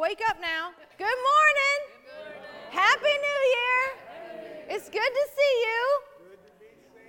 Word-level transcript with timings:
wake 0.00 0.22
up 0.30 0.40
now. 0.40 0.70
Good 0.96 1.04
morning. 1.04 1.78
Happy 2.70 3.02
New 3.04 3.40
Year. 3.52 3.80
It's 4.70 4.88
good 4.88 4.98
to 4.98 5.24
see 5.36 5.54
you. 5.66 6.00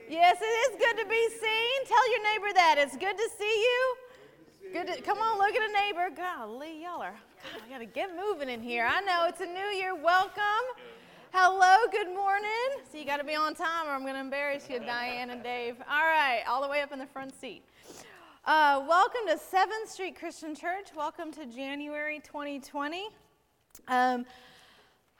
Yes, 0.10 0.38
it 0.42 0.74
is 0.74 0.78
good 0.78 1.02
to 1.02 1.08
be 1.08 1.30
seen. 1.30 1.86
Tell 1.88 2.12
your 2.12 2.24
neighbor 2.24 2.54
that. 2.54 2.76
It's 2.80 2.98
good 2.98 3.18
to 3.18 3.30
see 3.40 3.46
you. 3.64 4.74
Good 4.74 4.88
to, 4.88 5.02
come 5.04 5.20
on, 5.20 5.38
look 5.38 5.56
at 5.56 5.70
a 5.70 5.72
neighbor. 5.72 6.10
Golly, 6.14 6.84
y'all 6.84 7.02
are, 7.02 7.16
God, 7.54 7.62
I 7.66 7.70
got 7.70 7.78
to 7.78 7.86
get 7.86 8.10
moving 8.14 8.50
in 8.50 8.62
here. 8.62 8.86
I 8.86 9.00
know 9.00 9.26
it's 9.30 9.40
a 9.40 9.46
new 9.46 9.72
year. 9.74 9.96
Welcome. 9.96 10.66
Hello, 11.32 11.88
good 11.94 12.14
morning. 12.14 12.84
So 12.92 12.98
you 12.98 13.06
got 13.06 13.18
to 13.18 13.24
be 13.24 13.36
on 13.36 13.56
time 13.56 13.88
or 13.88 13.92
I'm 13.92 14.04
to 14.04 14.20
embarrass 14.20 14.70
you, 14.70 14.82
Diane 14.82 15.30
and 15.30 15.42
Dave. 15.42 15.78
All 15.90 16.04
right, 16.04 16.44
all 16.46 16.62
the 16.62 16.68
way 16.68 16.82
up 16.82 16.92
in 16.92 17.00
the 17.00 17.08
front 17.08 17.40
seat. 17.40 17.64
Uh, 18.44 18.84
welcome 18.90 19.22
to 19.28 19.36
7th 19.36 19.88
Street 19.88 20.16
Christian 20.18 20.56
Church. 20.56 20.88
Welcome 20.98 21.32
to 21.34 21.46
January 21.46 22.20
2020. 22.24 23.04
Um, 23.88 24.26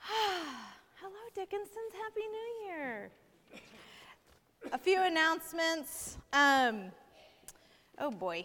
hello, 0.00 1.12
Dickinson's. 1.32 1.92
Happy 2.02 2.26
New 2.26 2.66
Year. 2.66 3.10
A 4.72 4.78
few 4.78 5.00
announcements. 5.00 6.18
Um, 6.32 6.86
oh 8.00 8.10
boy. 8.10 8.44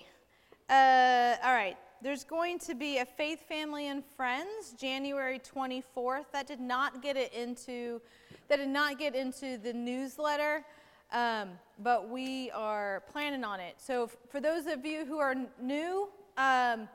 Uh, 0.69 1.37
all 1.43 1.55
right. 1.55 1.77
There's 2.03 2.23
going 2.23 2.59
to 2.59 2.75
be 2.75 2.99
a 2.99 3.05
Faith, 3.05 3.47
Family, 3.49 3.87
and 3.87 4.03
Friends 4.15 4.75
January 4.79 5.39
24th. 5.39 6.25
That 6.31 6.45
did 6.45 6.59
not 6.59 7.01
get 7.01 7.17
it 7.17 7.33
into, 7.33 7.99
that 8.47 8.57
did 8.57 8.69
not 8.69 8.99
get 8.99 9.15
into 9.15 9.57
the 9.57 9.73
newsletter. 9.73 10.63
Um, 11.11 11.51
but 11.79 12.09
we 12.09 12.51
are 12.51 13.03
planning 13.09 13.43
on 13.43 13.59
it. 13.59 13.75
So, 13.77 14.05
f- 14.05 14.17
for 14.29 14.41
those 14.41 14.65
of 14.67 14.85
you 14.85 15.05
who 15.05 15.19
are 15.19 15.31
n- 15.31 15.47
new, 15.61 16.09
um, 16.37 16.89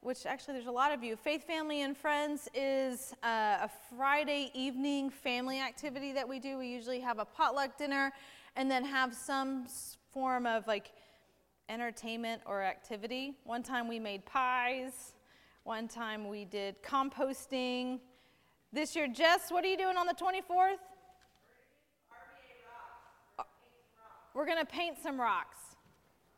which 0.00 0.26
actually 0.26 0.54
there's 0.54 0.66
a 0.66 0.70
lot 0.70 0.92
of 0.92 1.02
you, 1.02 1.16
Faith, 1.16 1.44
Family, 1.44 1.80
and 1.80 1.96
Friends 1.96 2.46
is 2.54 3.14
uh, 3.22 3.58
a 3.62 3.70
Friday 3.96 4.50
evening 4.52 5.08
family 5.08 5.60
activity 5.60 6.12
that 6.12 6.28
we 6.28 6.38
do. 6.38 6.58
We 6.58 6.68
usually 6.68 7.00
have 7.00 7.18
a 7.18 7.24
potluck 7.24 7.78
dinner 7.78 8.12
and 8.54 8.70
then 8.70 8.84
have 8.84 9.14
some 9.14 9.66
form 10.12 10.44
of 10.46 10.66
like 10.66 10.92
entertainment 11.70 12.42
or 12.44 12.62
activity. 12.62 13.32
One 13.44 13.62
time 13.62 13.88
we 13.88 13.98
made 13.98 14.26
pies, 14.26 15.14
one 15.62 15.88
time 15.88 16.28
we 16.28 16.44
did 16.44 16.82
composting. 16.82 17.98
This 18.74 18.94
year, 18.94 19.08
Jess, 19.08 19.50
what 19.50 19.64
are 19.64 19.68
you 19.68 19.78
doing 19.78 19.96
on 19.96 20.06
the 20.06 20.12
24th? 20.12 20.76
We're 24.34 24.46
going 24.46 24.58
to 24.58 24.66
paint 24.66 24.96
some 25.00 25.20
rocks. 25.20 25.58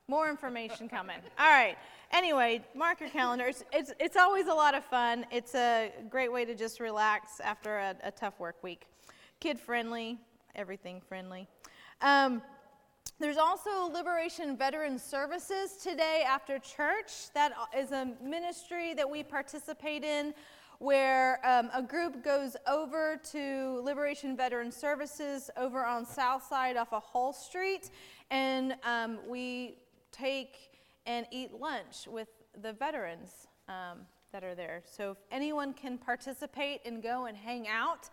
More 0.06 0.28
information 0.28 0.86
coming. 0.86 1.16
All 1.38 1.46
right. 1.46 1.76
Anyway, 2.12 2.62
mark 2.74 3.00
your 3.00 3.08
calendars. 3.08 3.64
It's, 3.72 3.90
it's 3.98 4.16
always 4.16 4.48
a 4.48 4.54
lot 4.54 4.74
of 4.74 4.84
fun. 4.84 5.24
It's 5.32 5.54
a 5.54 5.90
great 6.10 6.30
way 6.30 6.44
to 6.44 6.54
just 6.54 6.78
relax 6.78 7.40
after 7.40 7.78
a, 7.78 7.96
a 8.04 8.10
tough 8.10 8.38
work 8.38 8.62
week. 8.62 8.86
Kid 9.40 9.58
friendly, 9.58 10.18
everything 10.54 11.00
friendly. 11.00 11.48
Um, 12.02 12.42
there's 13.18 13.38
also 13.38 13.90
Liberation 13.90 14.58
Veteran 14.58 14.98
Services 14.98 15.78
today 15.82 16.22
after 16.28 16.58
church. 16.58 17.32
That 17.32 17.54
is 17.74 17.92
a 17.92 18.12
ministry 18.22 18.92
that 18.92 19.08
we 19.08 19.22
participate 19.22 20.04
in 20.04 20.34
where 20.78 21.40
um, 21.46 21.70
a 21.74 21.82
group 21.82 22.22
goes 22.24 22.56
over 22.66 23.20
to 23.32 23.80
Liberation 23.82 24.36
Veteran 24.36 24.70
Services 24.70 25.50
over 25.56 25.84
on 25.84 26.04
South 26.04 26.42
Side 26.46 26.76
off 26.76 26.92
of 26.92 27.02
Hull 27.02 27.32
Street, 27.32 27.90
and 28.30 28.76
um, 28.84 29.18
we 29.28 29.78
take 30.12 30.70
and 31.06 31.26
eat 31.30 31.52
lunch 31.52 32.06
with 32.08 32.28
the 32.62 32.72
veterans 32.72 33.46
um, 33.68 33.98
that 34.32 34.42
are 34.44 34.54
there. 34.54 34.82
So 34.84 35.12
if 35.12 35.18
anyone 35.30 35.72
can 35.72 35.98
participate 35.98 36.80
and 36.84 37.02
go 37.02 37.26
and 37.26 37.36
hang 37.36 37.68
out 37.68 38.10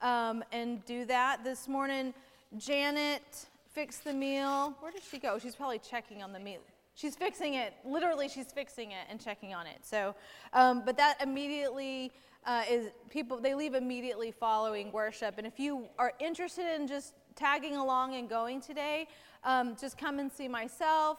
um, 0.00 0.44
and 0.52 0.84
do 0.84 1.04
that 1.06 1.42
this 1.44 1.68
morning, 1.68 2.14
Janet 2.56 3.46
fixed 3.72 4.04
the 4.04 4.12
meal. 4.12 4.74
Where 4.80 4.92
did 4.92 5.02
she 5.02 5.18
go? 5.18 5.38
She's 5.38 5.56
probably 5.56 5.78
checking 5.78 6.22
on 6.22 6.32
the 6.32 6.40
meal. 6.40 6.60
She's 6.96 7.14
fixing 7.14 7.54
it. 7.54 7.74
Literally, 7.84 8.26
she's 8.26 8.50
fixing 8.50 8.92
it 8.92 9.06
and 9.10 9.20
checking 9.20 9.54
on 9.54 9.66
it. 9.66 9.84
So, 9.84 10.14
um, 10.54 10.82
but 10.84 10.96
that 10.96 11.20
immediately 11.22 12.10
uh, 12.46 12.62
is 12.68 12.90
people. 13.10 13.38
They 13.38 13.54
leave 13.54 13.74
immediately 13.74 14.30
following 14.30 14.90
worship. 14.92 15.34
And 15.36 15.46
if 15.46 15.60
you 15.60 15.88
are 15.98 16.14
interested 16.18 16.74
in 16.74 16.88
just 16.88 17.12
tagging 17.34 17.76
along 17.76 18.14
and 18.14 18.30
going 18.30 18.62
today, 18.62 19.08
um, 19.44 19.76
just 19.78 19.98
come 19.98 20.18
and 20.18 20.32
see 20.32 20.48
myself 20.48 21.18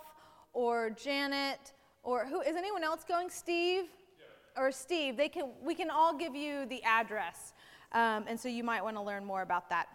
or 0.52 0.90
Janet 0.90 1.74
or 2.02 2.26
who 2.26 2.42
is 2.42 2.56
anyone 2.56 2.84
else 2.84 3.04
going? 3.08 3.30
Steve 3.30 3.84
yeah. 3.86 4.64
or 4.64 4.72
Steve. 4.72 5.16
They 5.16 5.30
can. 5.30 5.50
We 5.64 5.76
can 5.76 5.92
all 5.92 6.18
give 6.18 6.36
you 6.36 6.66
the 6.66 6.82
address, 6.84 7.54
um, 7.92 8.26
and 8.28 8.40
so 8.40 8.50
you 8.50 8.64
might 8.64 8.84
want 8.84 8.96
to 8.96 9.02
learn 9.04 9.24
more 9.26 9.44
about 9.44 9.70
that. 9.70 9.90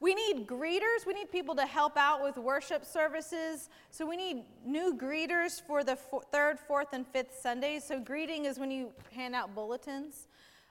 We 0.00 0.14
need 0.14 0.46
greeters. 0.46 1.06
We 1.06 1.14
need 1.14 1.30
people 1.30 1.54
to 1.56 1.66
help 1.66 1.96
out 1.96 2.22
with 2.22 2.36
worship 2.36 2.84
services. 2.84 3.68
So 3.90 4.06
we 4.06 4.16
need 4.16 4.44
new 4.64 4.94
greeters 4.94 5.62
for 5.62 5.84
the 5.84 5.96
third, 6.32 6.58
fourth, 6.58 6.88
and 6.92 7.06
fifth 7.06 7.38
Sundays. 7.40 7.84
So 7.84 8.00
greeting 8.00 8.44
is 8.44 8.58
when 8.58 8.70
you 8.70 8.92
hand 9.12 9.34
out 9.34 9.54
bulletins. 9.54 10.28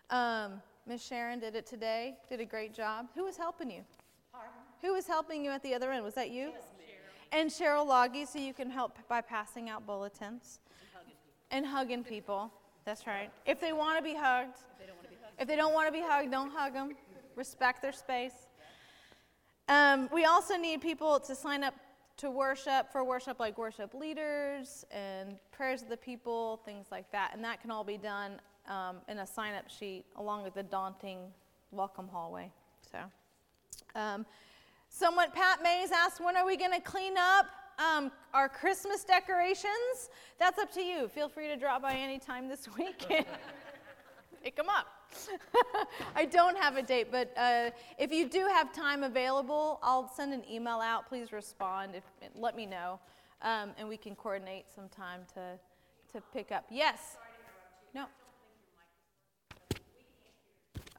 Um, 0.09 0.62
Miss 0.85 1.06
Sharon 1.06 1.39
did 1.39 1.56
it 1.56 1.66
today. 1.66 2.16
Did 2.29 2.41
a 2.41 2.45
great 2.45 2.73
job. 2.73 3.07
Who 3.16 3.23
was 3.23 3.38
helping 3.38 3.72
you? 3.72 3.81
Pardon? 4.31 4.51
Who 4.81 4.94
was 4.94 5.07
helping 5.07 5.45
you 5.45 5.51
at 5.51 5.63
the 5.63 5.73
other 5.73 5.91
end? 5.91 6.03
Was 6.03 6.13
that 6.16 6.29
you? 6.29 6.50
Cheryl. 6.50 7.39
And 7.39 7.50
Cheryl 7.50 7.88
Loggy, 7.88 8.25
so 8.25 8.38
you 8.38 8.53
can 8.53 8.69
help 8.69 8.97
by 9.07 9.22
passing 9.22 9.69
out 9.69 9.88
bulletins 9.88 10.59
and 10.69 10.85
hugging 10.94 11.16
people. 11.16 11.57
And 11.57 11.66
hugging 11.66 12.03
people. 12.03 12.51
That's 12.85 13.07
right. 13.07 13.31
If 13.45 13.62
they 13.62 13.72
want 13.72 13.97
to 13.97 14.03
be 14.03 14.13
hugged. 14.13 14.57
If 14.57 14.78
they 14.78 14.85
don't 14.85 14.95
want 14.97 15.07
to 15.07 15.09
be 15.09 15.16
hugged. 15.16 15.41
If 15.41 15.47
they 15.47 15.56
don't 15.56 15.73
want 15.73 15.88
to 15.88 15.94
be 15.94 16.01
hugged, 16.01 16.31
don't 16.31 16.51
hug 16.51 16.73
them. 16.73 16.95
Respect 17.35 17.81
their 17.81 17.94
space. 17.94 18.33
Um, 19.69 20.09
we 20.13 20.25
also 20.25 20.57
need 20.57 20.81
people 20.81 21.19
to 21.22 21.35
sign 21.35 21.63
up 21.63 21.74
to 22.18 22.29
worship 22.29 22.91
for 22.91 23.03
worship, 23.03 23.40
like 23.40 23.57
worship 23.57 23.94
leaders 23.94 24.85
and 24.91 25.35
prayers 25.51 25.81
of 25.81 25.90
the 25.90 25.97
people, 25.97 26.62
things 26.66 26.88
like 26.91 27.12
that. 27.12 27.31
And 27.34 27.44
that 27.44 27.62
can 27.62 27.72
all 27.72 27.84
be 27.84 27.97
done 27.97 28.40
um, 28.68 28.97
in 29.07 29.19
a 29.19 29.28
sign 29.28 29.53
up 29.56 29.69
sheet 29.69 30.06
along 30.18 30.44
with 30.44 30.53
the 30.53 30.63
daunting 30.63 31.19
welcome 31.72 32.07
hallway. 32.07 32.51
So, 32.91 33.00
um, 33.96 34.25
someone, 34.90 35.31
Pat 35.31 35.63
Mays 35.63 35.91
asked, 35.91 36.24
when 36.24 36.38
are 36.38 36.45
we 36.45 36.56
going 36.56 36.72
to 36.72 36.81
clean 36.81 37.16
up 37.18 37.47
um, 37.80 38.12
our 38.34 38.47
Christmas 38.47 39.03
decorations? 39.03 40.09
That's 40.40 40.59
up 40.59 40.72
to 40.74 40.81
you. 40.81 41.07
Feel 41.07 41.30
free 41.30 41.47
to 41.47 41.56
drop 41.56 41.81
by 41.81 41.94
anytime 41.94 42.47
this 42.47 42.68
week 42.78 43.06
and 43.09 43.25
pick 44.44 44.56
them 44.56 44.69
up. 44.69 44.88
I 46.16 46.25
don't 46.25 46.57
have 46.57 46.78
a 46.78 46.81
date, 46.81 47.07
but 47.12 47.34
uh, 47.38 47.72
if 47.97 48.12
you 48.12 48.28
do 48.28 48.47
have 48.47 48.74
time 48.74 49.03
available, 49.03 49.79
I'll 49.84 50.07
send 50.07 50.34
an 50.34 50.44
email 50.50 50.79
out. 50.79 51.07
Please 51.07 51.31
respond. 51.31 51.96
If, 51.96 52.03
let 52.35 52.56
me 52.56 52.66
know, 52.66 53.00
um, 53.41 53.72
and 53.78 53.88
we 53.88 53.97
can 53.97 54.16
coordinate 54.16 54.66
some 54.74 54.90
time 54.90 55.22
to, 55.34 55.59
to 56.13 56.24
pick 56.34 56.51
up. 56.51 56.66
Yes? 56.69 57.18
No. 57.94 58.06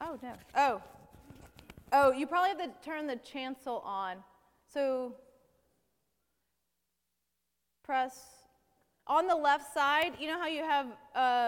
Oh, 0.01 0.19
no. 0.21 0.33
Oh. 0.55 0.81
Oh, 1.91 2.11
you 2.11 2.27
probably 2.27 2.49
have 2.49 2.57
to 2.57 2.71
turn 2.83 3.07
the 3.07 3.15
chancel 3.17 3.79
on. 3.85 4.17
So 4.73 5.15
press 7.83 8.25
on 9.07 9.27
the 9.27 9.35
left 9.35 9.73
side. 9.73 10.13
You 10.19 10.27
know 10.27 10.39
how 10.39 10.47
you 10.47 10.63
have. 10.63 10.87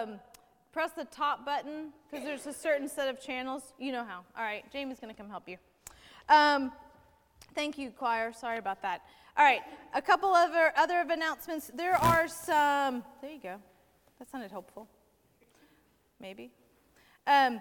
Um, 0.08 0.20
press 0.78 0.92
the 0.92 1.06
top 1.06 1.44
button 1.44 1.92
because 2.08 2.24
there's 2.24 2.46
a 2.46 2.52
certain 2.52 2.88
set 2.88 3.08
of 3.08 3.20
channels. 3.20 3.74
You 3.80 3.90
know 3.90 4.04
how. 4.04 4.20
All 4.36 4.44
right, 4.44 4.62
Jamie's 4.70 5.00
going 5.00 5.12
to 5.12 5.20
come 5.20 5.28
help 5.28 5.48
you. 5.48 5.56
Um, 6.28 6.70
thank 7.52 7.76
you, 7.78 7.90
choir. 7.90 8.32
Sorry 8.32 8.58
about 8.58 8.80
that. 8.82 9.00
All 9.36 9.44
right, 9.44 9.62
a 9.92 10.00
couple 10.00 10.28
other 10.28 10.72
other 10.76 11.00
of 11.00 11.10
announcements. 11.10 11.72
There 11.74 11.96
are 11.96 12.28
some. 12.28 13.02
There 13.20 13.32
you 13.32 13.40
go. 13.42 13.56
That 14.20 14.30
sounded 14.30 14.52
hopeful. 14.52 14.86
Maybe. 16.20 16.52
Um, 17.26 17.60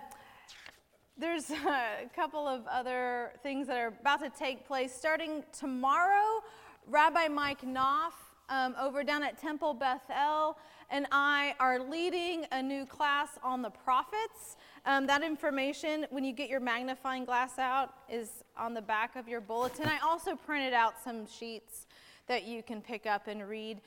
there's 1.17 1.49
a 1.49 2.07
couple 2.15 2.47
of 2.47 2.67
other 2.67 3.31
things 3.41 3.65
that 3.65 3.77
are 3.77 3.95
about 3.99 4.19
to 4.19 4.29
take 4.29 4.67
place. 4.67 4.93
Starting 4.93 5.43
tomorrow, 5.57 6.43
Rabbi 6.85 7.29
Mike 7.29 7.65
Knopf 7.65 8.13
um, 8.49 8.75
over 8.79 9.03
down 9.03 9.23
at 9.23 9.39
Temple 9.39 9.73
Bethel 9.73 10.55
and 10.89 11.05
I 11.11 11.55
are 11.59 11.79
leading 11.79 12.45
a 12.51 12.61
new 12.61 12.85
class 12.85 13.29
on 13.43 13.61
the 13.61 13.69
prophets. 13.69 14.55
Um, 14.85 15.05
that 15.07 15.23
information, 15.23 16.05
when 16.09 16.23
you 16.23 16.33
get 16.33 16.49
your 16.49 16.59
magnifying 16.59 17.25
glass 17.25 17.59
out, 17.59 17.93
is 18.09 18.43
on 18.57 18.73
the 18.73 18.81
back 18.81 19.15
of 19.15 19.27
your 19.27 19.41
bulletin. 19.41 19.87
I 19.87 19.99
also 20.03 20.35
printed 20.35 20.73
out 20.73 20.93
some 21.03 21.27
sheets 21.27 21.87
that 22.27 22.45
you 22.45 22.63
can 22.63 22.81
pick 22.81 23.05
up 23.05 23.27
and 23.27 23.47
read. 23.47 23.81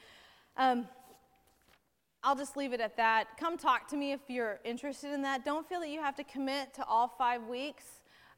Um, 0.57 0.87
I'll 2.23 2.37
just 2.37 2.57
leave 2.57 2.75
it 2.75 2.81
at 2.81 2.99
that. 2.99 3.39
Come 3.39 3.57
talk 3.57 3.89
to 3.89 3.97
me 3.97 4.13
if 4.13 4.21
you're 4.29 4.61
interested 4.63 5.13
in 5.13 5.23
that. 5.23 5.43
Don't 5.45 5.67
feel 5.67 5.81
that 5.81 5.89
you 5.89 6.01
have 6.01 6.17
to 6.17 6.25
commit 6.25 6.75
to 6.75 6.85
all 6.85 7.09
five 7.09 7.47
weeks. 7.47 7.85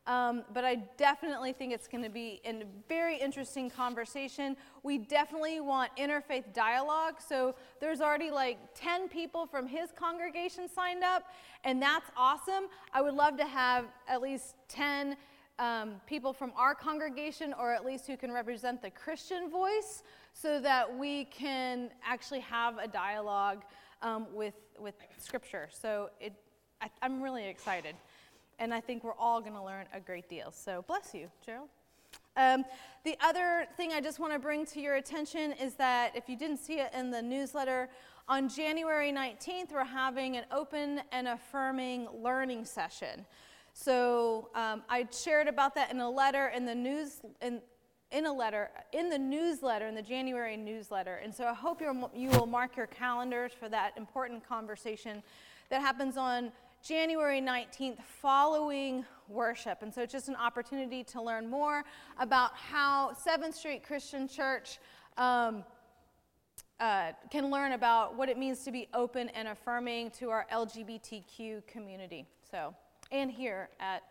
Um, 0.06 0.42
but 0.52 0.64
I 0.64 0.76
definitely 0.96 1.52
think 1.52 1.72
it's 1.72 1.86
going 1.86 2.02
to 2.02 2.10
be 2.10 2.40
a 2.44 2.64
very 2.88 3.16
interesting 3.16 3.70
conversation. 3.70 4.56
We 4.82 4.98
definitely 4.98 5.60
want 5.60 5.96
interfaith 5.96 6.52
dialogue. 6.52 7.14
So 7.26 7.54
there's 7.80 8.00
already 8.00 8.32
like 8.32 8.58
10 8.74 9.08
people 9.08 9.46
from 9.46 9.66
his 9.66 9.90
congregation 9.94 10.68
signed 10.68 11.04
up, 11.04 11.24
and 11.62 11.80
that's 11.80 12.10
awesome. 12.16 12.64
I 12.92 13.00
would 13.00 13.14
love 13.14 13.36
to 13.36 13.46
have 13.46 13.86
at 14.08 14.20
least 14.20 14.56
10 14.68 15.16
um, 15.60 16.00
people 16.06 16.32
from 16.32 16.52
our 16.56 16.74
congregation, 16.74 17.54
or 17.56 17.72
at 17.72 17.84
least 17.84 18.08
who 18.08 18.16
can 18.16 18.32
represent 18.32 18.82
the 18.82 18.90
Christian 18.90 19.50
voice, 19.50 20.02
so 20.32 20.60
that 20.60 20.98
we 20.98 21.26
can 21.26 21.90
actually 22.04 22.40
have 22.40 22.78
a 22.78 22.88
dialogue 22.88 23.62
um, 24.00 24.26
with, 24.32 24.54
with 24.80 24.94
Scripture. 25.18 25.68
So 25.70 26.10
it, 26.20 26.32
I, 26.80 26.90
I'm 27.02 27.22
really 27.22 27.46
excited 27.46 27.94
and 28.62 28.72
I 28.72 28.80
think 28.80 29.02
we're 29.02 29.16
all 29.18 29.40
going 29.40 29.54
to 29.54 29.62
learn 29.62 29.86
a 29.92 29.98
great 29.98 30.28
deal. 30.28 30.52
So 30.52 30.84
bless 30.86 31.12
you, 31.12 31.28
Gerald. 31.44 31.68
Um, 32.36 32.64
the 33.04 33.16
other 33.20 33.66
thing 33.76 33.92
I 33.92 34.00
just 34.00 34.20
want 34.20 34.32
to 34.32 34.38
bring 34.38 34.64
to 34.66 34.80
your 34.80 34.94
attention 34.94 35.52
is 35.60 35.74
that 35.74 36.14
if 36.14 36.28
you 36.28 36.36
didn't 36.36 36.58
see 36.58 36.78
it 36.78 36.92
in 36.94 37.10
the 37.10 37.20
newsletter, 37.20 37.88
on 38.28 38.48
January 38.48 39.12
19th, 39.12 39.72
we're 39.72 39.84
having 39.84 40.36
an 40.36 40.44
open 40.52 41.00
and 41.10 41.26
affirming 41.26 42.06
learning 42.22 42.64
session. 42.64 43.26
So 43.74 44.48
um, 44.54 44.82
I 44.88 45.08
shared 45.10 45.48
about 45.48 45.74
that 45.74 45.90
in 45.90 45.98
a 45.98 46.08
letter 46.08 46.52
in 46.54 46.64
the 46.64 46.74
news 46.74 47.20
in, 47.40 47.60
in 48.12 48.26
a 48.26 48.32
letter 48.32 48.70
in 48.92 49.10
the 49.10 49.18
newsletter 49.18 49.88
in 49.88 49.96
the 49.96 50.02
January 50.02 50.56
newsletter. 50.56 51.16
And 51.16 51.34
so 51.34 51.46
I 51.46 51.54
hope 51.54 51.80
you 51.80 52.08
you 52.14 52.28
will 52.28 52.46
mark 52.46 52.76
your 52.76 52.86
calendars 52.86 53.50
for 53.58 53.68
that 53.70 53.94
important 53.96 54.46
conversation 54.48 55.20
that 55.70 55.80
happens 55.80 56.16
on 56.16 56.52
January 56.82 57.40
19th 57.40 58.02
following 58.20 59.04
worship. 59.28 59.82
And 59.82 59.94
so 59.94 60.02
it's 60.02 60.12
just 60.12 60.28
an 60.28 60.34
opportunity 60.34 61.04
to 61.04 61.22
learn 61.22 61.48
more 61.48 61.84
about 62.18 62.56
how 62.56 63.12
7th 63.12 63.54
Street 63.54 63.84
Christian 63.84 64.26
Church 64.26 64.78
um, 65.16 65.62
uh, 66.80 67.12
can 67.30 67.50
learn 67.50 67.72
about 67.72 68.16
what 68.16 68.28
it 68.28 68.36
means 68.36 68.64
to 68.64 68.72
be 68.72 68.88
open 68.94 69.28
and 69.28 69.46
affirming 69.46 70.10
to 70.10 70.30
our 70.30 70.44
LGBTQ 70.52 71.64
community. 71.68 72.26
So, 72.50 72.74
and 73.12 73.30
here 73.30 73.68
at, 73.78 74.02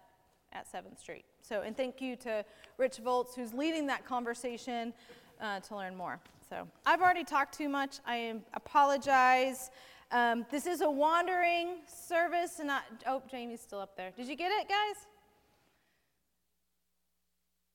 at 0.54 0.72
7th 0.72 0.98
Street. 0.98 1.26
So, 1.42 1.64
and 1.64 1.76
thank 1.76 2.00
you 2.00 2.16
to 2.18 2.46
Rich 2.78 3.00
Volts, 3.00 3.36
who's 3.36 3.54
leading 3.54 3.86
that 3.88 4.06
conversation 4.06 4.94
uh, 5.42 5.60
to 5.60 5.76
learn 5.76 5.96
more. 5.98 6.22
So, 6.50 6.66
I've 6.86 7.02
already 7.02 7.26
talked 7.26 7.58
too 7.58 7.68
much. 7.68 8.00
I 8.08 8.36
apologize. 8.54 9.72
Um, 10.12 10.46
this 10.52 10.66
is 10.66 10.82
a 10.82 10.92
wandering 10.92 11.78
service, 11.88 12.60
and 12.60 12.68
not, 12.68 12.84
oh, 13.08 13.22
Jamie's 13.32 13.62
still 13.62 13.80
up 13.80 13.96
there. 13.96 14.12
Did 14.16 14.28
you 14.28 14.36
get 14.36 14.52
it, 14.52 14.68
guys? 14.68 15.08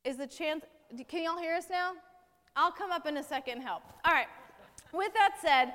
Is 0.04 0.18
the 0.18 0.26
chance, 0.26 0.64
can 1.08 1.24
y'all 1.24 1.38
hear 1.38 1.54
us 1.54 1.66
now? 1.70 1.92
I'll 2.54 2.70
come 2.70 2.92
up 2.92 3.06
in 3.06 3.16
a 3.16 3.22
second 3.22 3.54
and 3.54 3.62
help. 3.62 3.82
All 4.04 4.12
right. 4.12 4.28
With 4.92 5.14
that 5.14 5.36
said, 5.40 5.72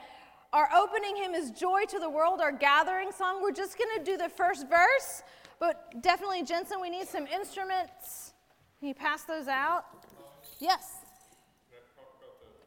our 0.54 0.70
opening 0.76 1.16
hymn 1.16 1.34
is 1.34 1.50
Joy 1.52 1.86
to 1.90 1.98
the 1.98 2.10
World, 2.10 2.42
our 2.42 2.52
gathering 2.52 3.12
song. 3.12 3.42
We're 3.42 3.52
just 3.52 3.78
going 3.78 3.98
to 3.98 4.04
do 4.04 4.18
the 4.18 4.30
first 4.30 4.70
verse, 4.70 5.24
but 5.60 6.02
definitely, 6.02 6.44
Jensen, 6.44 6.80
we 6.80 6.90
need 6.90 7.08
some 7.08 7.26
instruments. 7.26 8.34
Can 8.80 8.88
you 8.88 8.94
pass 8.94 9.24
those 9.24 9.48
out? 9.48 9.86
Yes. 10.60 10.98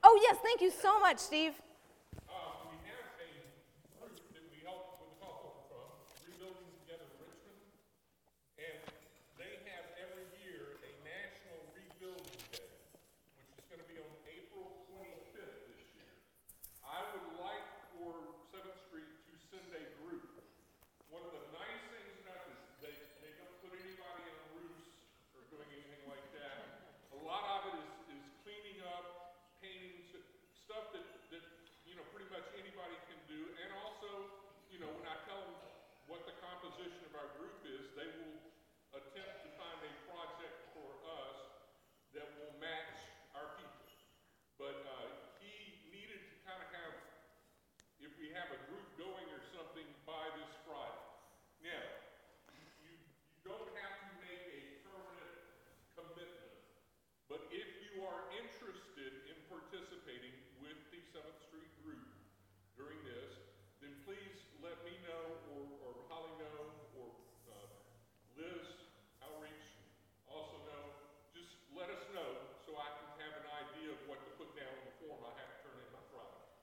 Oh, 0.03 0.21
yes, 0.23 0.37
thank 0.43 0.61
you 0.61 0.71
so 0.71 0.99
much, 0.99 1.19
Steve. 1.19 1.55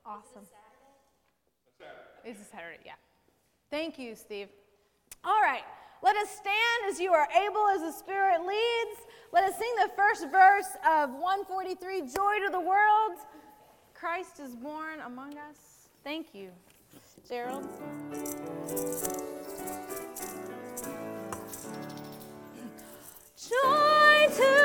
Awesome. 0.05 0.47
It's 2.23 2.39
a 2.39 2.45
Saturday, 2.45 2.79
yeah. 2.85 2.93
Thank 3.69 3.97
you, 3.97 4.15
Steve. 4.15 4.47
All 5.23 5.41
right, 5.41 5.63
let 6.03 6.15
us 6.17 6.29
stand 6.29 6.91
as 6.91 6.99
you 6.99 7.13
are 7.13 7.27
able, 7.45 7.67
as 7.67 7.81
the 7.81 7.91
Spirit 7.91 8.41
leads. 8.41 9.01
Let 9.31 9.43
us 9.43 9.57
sing 9.57 9.71
the 9.77 9.89
first 9.95 10.29
verse 10.29 10.75
of 10.87 11.11
143 11.11 12.01
Joy 12.01 12.39
to 12.45 12.49
the 12.51 12.59
world. 12.59 13.17
Christ 13.93 14.39
is 14.39 14.55
born 14.55 14.99
among 15.05 15.37
us. 15.37 15.89
Thank 16.03 16.33
you, 16.33 16.49
Gerald. 17.27 17.67
Joy 23.37 24.27
to 24.37 24.60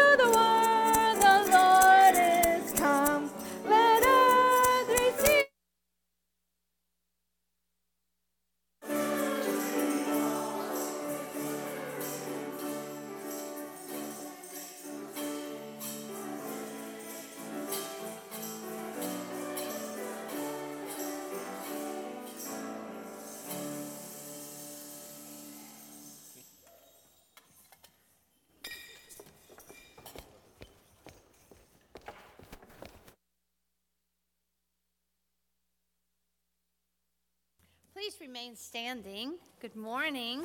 Please 38.16 38.28
remain 38.28 38.56
standing. 38.56 39.34
Good 39.60 39.74
morning. 39.74 40.44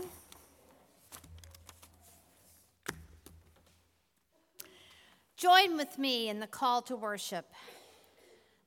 Join 5.38 5.78
with 5.78 5.98
me 5.98 6.30
in 6.30 6.40
the 6.40 6.48
call 6.48 6.82
to 6.84 6.96
worship. 6.96 7.46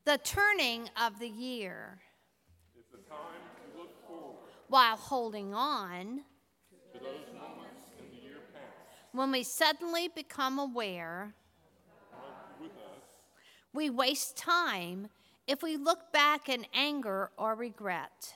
The 0.04 0.18
turning 0.22 0.88
of 1.00 1.18
the 1.18 1.28
year. 1.28 1.98
It's 2.78 2.92
a 2.92 3.08
time 3.08 3.18
to 3.74 3.78
look 3.78 4.06
forward. 4.06 4.36
While 4.68 4.96
holding 4.96 5.54
on. 5.54 6.20
To 6.92 6.98
those 6.98 7.26
moments 7.34 7.90
in 7.98 8.16
the 8.16 8.22
year 8.22 8.36
past. 8.52 8.64
When 9.12 9.32
we 9.32 9.42
suddenly 9.42 10.08
become 10.08 10.58
aware. 10.58 11.34
With 12.60 12.70
us. 12.70 13.02
We 13.72 13.90
waste 13.90 14.36
time 14.36 15.08
if 15.46 15.62
we 15.62 15.76
look 15.76 16.12
back 16.12 16.48
in 16.48 16.66
anger 16.72 17.30
or 17.36 17.54
regret 17.54 18.34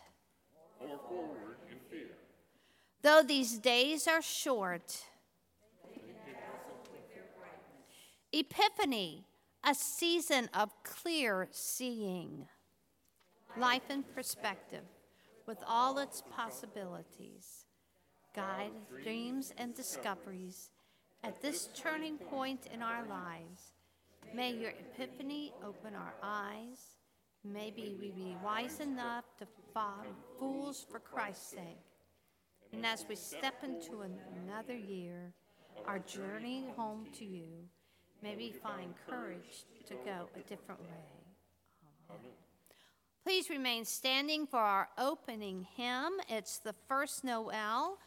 or 0.80 0.98
forward 1.08 1.56
in 1.70 1.78
fear. 1.90 2.08
Though 3.02 3.22
these 3.22 3.58
days 3.58 4.06
are 4.08 4.22
short, 4.22 5.04
Epiphany, 8.32 9.24
a 9.64 9.74
season 9.74 10.50
of 10.54 10.70
clear 10.82 11.48
seeing, 11.50 12.46
life 13.56 13.90
in 13.90 14.02
perspective 14.02 14.84
with 15.46 15.58
all 15.66 15.98
its 15.98 16.22
possibilities, 16.30 17.64
guide 18.34 18.72
dreams 19.02 19.52
and 19.58 19.74
discoveries 19.74 20.70
At 21.24 21.42
this 21.42 21.68
turning 21.74 22.16
point 22.18 22.68
in 22.72 22.82
our 22.82 23.04
lives, 23.08 23.72
may 24.34 24.52
your 24.52 24.70
epiphany 24.70 25.52
open 25.64 25.94
our 25.94 26.14
eyes. 26.22 26.94
Maybe 27.44 27.96
we 28.00 28.10
be 28.10 28.36
wise 28.44 28.80
enough 28.80 29.24
to 29.38 29.46
follow 29.72 30.14
fools 30.38 30.86
for 30.90 30.98
Christ's 30.98 31.50
sake. 31.50 31.84
And 32.72 32.84
as 32.84 33.04
we 33.08 33.16
step 33.16 33.62
into 33.62 34.02
another 34.02 34.76
year, 34.76 35.32
our 35.86 35.98
journey 36.00 36.66
home 36.76 37.06
to 37.18 37.24
you, 37.24 37.64
may 38.22 38.36
we 38.36 38.52
find 38.52 38.94
courage 39.08 39.64
to 39.86 39.94
go 40.04 40.28
a 40.36 40.40
different 40.48 40.80
way. 40.80 42.06
Amen. 42.10 42.32
Please 43.24 43.50
remain 43.50 43.84
standing 43.84 44.46
for 44.46 44.58
our 44.58 44.88
opening 44.98 45.66
hymn. 45.76 46.12
It's 46.28 46.58
the 46.58 46.74
first 46.88 47.24
Noel, 47.24 47.98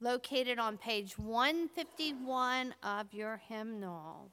located 0.00 0.58
on 0.58 0.78
page 0.78 1.18
151 1.18 2.74
of 2.82 3.12
your 3.12 3.40
hymnal. 3.48 4.30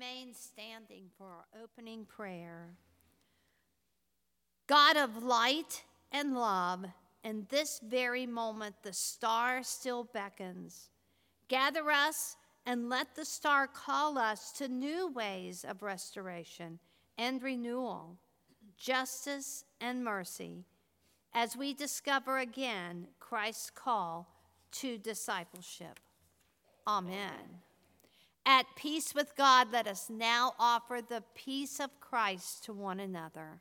Remain 0.00 0.32
standing 0.32 1.04
for 1.18 1.26
our 1.26 1.62
opening 1.62 2.06
prayer. 2.06 2.70
God 4.66 4.96
of 4.96 5.22
light 5.22 5.82
and 6.10 6.34
love, 6.34 6.86
in 7.22 7.46
this 7.50 7.80
very 7.86 8.24
moment 8.24 8.76
the 8.82 8.94
star 8.94 9.62
still 9.62 10.04
beckons. 10.04 10.88
Gather 11.48 11.90
us 11.90 12.36
and 12.64 12.88
let 12.88 13.14
the 13.14 13.26
star 13.26 13.66
call 13.66 14.16
us 14.16 14.52
to 14.52 14.68
new 14.68 15.12
ways 15.12 15.66
of 15.68 15.82
restoration 15.82 16.78
and 17.18 17.42
renewal, 17.42 18.16
justice 18.78 19.64
and 19.82 20.02
mercy, 20.02 20.64
as 21.34 21.58
we 21.58 21.74
discover 21.74 22.38
again 22.38 23.06
Christ's 23.18 23.68
call 23.68 24.28
to 24.72 24.96
discipleship. 24.96 26.00
Amen. 26.86 27.60
At 28.46 28.66
peace 28.74 29.14
with 29.14 29.36
God, 29.36 29.68
let 29.70 29.86
us 29.86 30.08
now 30.08 30.54
offer 30.58 31.00
the 31.06 31.22
peace 31.34 31.78
of 31.78 32.00
Christ 32.00 32.64
to 32.64 32.72
one 32.72 32.98
another. 32.98 33.60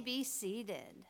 Be 0.00 0.24
seated. 0.24 1.06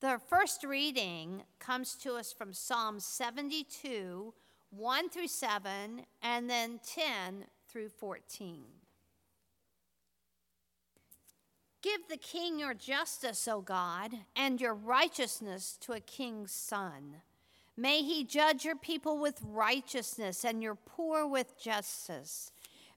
The 0.00 0.20
first 0.28 0.64
reading 0.64 1.42
comes 1.60 1.94
to 2.02 2.14
us 2.14 2.32
from 2.32 2.52
Psalm 2.52 2.98
72, 2.98 4.34
1 4.70 5.08
through 5.10 5.28
7, 5.28 6.02
and 6.22 6.50
then 6.50 6.80
10 6.84 7.44
through 7.68 7.88
14. 7.88 8.64
Give 11.82 12.00
the 12.08 12.16
king 12.16 12.58
your 12.58 12.74
justice, 12.74 13.46
O 13.48 13.60
God, 13.60 14.12
and 14.36 14.60
your 14.60 14.74
righteousness 14.74 15.76
to 15.80 15.92
a 15.92 16.00
king's 16.00 16.52
son. 16.52 17.16
May 17.76 18.02
he 18.02 18.24
judge 18.24 18.64
your 18.64 18.76
people 18.76 19.18
with 19.18 19.40
righteousness 19.44 20.44
and 20.44 20.62
your 20.62 20.74
poor 20.74 21.26
with 21.26 21.58
justice. 21.58 22.52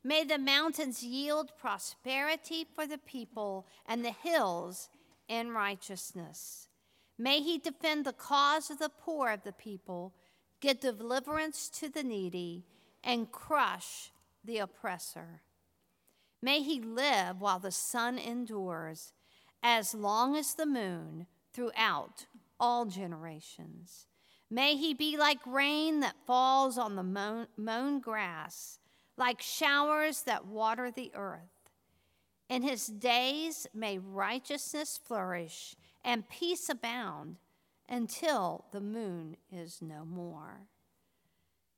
May 0.08 0.24
the 0.24 0.38
mountains 0.38 1.02
yield 1.02 1.58
prosperity 1.58 2.64
for 2.76 2.86
the 2.86 3.00
people 3.00 3.66
and 3.88 4.06
the 4.06 4.12
hills 4.12 4.88
in 5.28 5.50
righteousness. 5.50 6.70
May 7.18 7.42
he 7.42 7.58
defend 7.58 8.06
the 8.06 8.14
cause 8.14 8.70
of 8.70 8.78
the 8.78 8.92
poor 8.92 9.32
of 9.32 9.42
the 9.42 9.52
people, 9.52 10.14
give 10.62 10.80
deliverance 10.80 11.70
to 11.80 11.90
the 11.90 12.04
needy, 12.04 12.68
and 13.04 13.32
crush 13.32 14.12
the 14.44 14.60
oppressor. 14.60 15.42
May 16.40 16.62
he 16.62 16.80
live 16.80 17.42
while 17.42 17.58
the 17.58 17.72
sun 17.72 18.20
endures, 18.20 19.12
as 19.64 19.96
long 19.96 20.36
as 20.36 20.54
the 20.54 20.68
moon 20.68 21.26
throughout 21.52 22.28
all 22.60 22.86
generations. 22.86 24.06
May 24.52 24.76
he 24.76 24.94
be 24.94 25.18
like 25.18 25.40
rain 25.48 26.02
that 26.02 26.28
falls 26.28 26.78
on 26.78 26.96
the 26.96 27.02
mown, 27.02 27.48
mown 27.58 28.02
grass, 28.02 28.78
like 29.18 29.42
showers 29.42 30.24
that 30.24 30.46
water 30.46 30.92
the 30.92 31.12
earth. 31.16 31.72
In 32.50 32.62
his 32.62 32.88
days 32.88 33.66
may 33.74 33.98
righteousness 33.98 35.00
flourish 35.04 35.76
and 36.04 36.30
peace 36.30 36.70
abound 36.70 37.38
until 37.90 38.66
the 38.72 38.82
moon 38.82 39.38
is 39.52 39.82
no 39.82 40.06
more. 40.06 40.68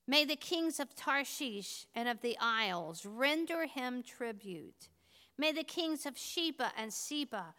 May 0.08 0.24
the 0.24 0.36
kings 0.36 0.80
of 0.80 0.96
Tarshish 0.96 1.86
and 1.94 2.08
of 2.08 2.22
the 2.22 2.38
isles 2.40 3.06
render 3.06 3.66
him 3.66 4.04
tribute. 4.04 4.90
May 5.38 5.52
the 5.52 5.64
kings 5.64 6.06
of 6.06 6.18
Sheba 6.18 6.72
and 6.78 6.92
Seba 6.94 7.54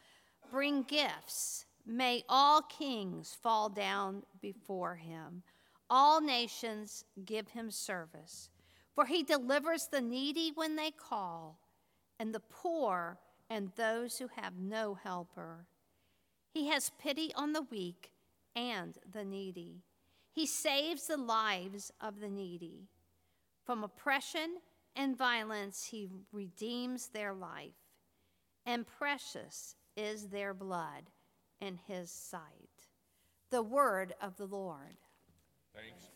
bring 0.50 0.82
gifts. 0.82 1.66
May 1.86 2.24
all 2.28 2.62
kings 2.62 3.36
fall 3.42 3.68
down 3.68 4.22
before 4.40 4.96
him. 4.96 5.42
All 5.90 6.20
nations 6.20 7.04
give 7.24 7.48
him 7.48 7.70
service. 7.70 8.50
For 8.98 9.06
he 9.06 9.22
delivers 9.22 9.86
the 9.86 10.00
needy 10.00 10.50
when 10.56 10.74
they 10.74 10.90
call, 10.90 11.60
and 12.18 12.34
the 12.34 12.40
poor 12.40 13.20
and 13.48 13.70
those 13.76 14.18
who 14.18 14.26
have 14.34 14.58
no 14.58 14.94
helper. 14.94 15.68
He 16.52 16.66
has 16.66 16.90
pity 16.98 17.30
on 17.36 17.52
the 17.52 17.62
weak 17.62 18.10
and 18.56 18.98
the 19.12 19.24
needy. 19.24 19.84
He 20.32 20.46
saves 20.46 21.06
the 21.06 21.16
lives 21.16 21.92
of 22.00 22.18
the 22.18 22.28
needy. 22.28 22.88
From 23.64 23.84
oppression 23.84 24.56
and 24.96 25.16
violence, 25.16 25.84
he 25.84 26.08
redeems 26.32 27.10
their 27.10 27.32
life, 27.32 27.78
and 28.66 28.84
precious 28.84 29.76
is 29.96 30.26
their 30.26 30.52
blood 30.52 31.04
in 31.60 31.78
his 31.86 32.10
sight. 32.10 32.88
The 33.50 33.62
word 33.62 34.16
of 34.20 34.36
the 34.36 34.46
Lord. 34.46 34.96
Thanks 35.72 36.08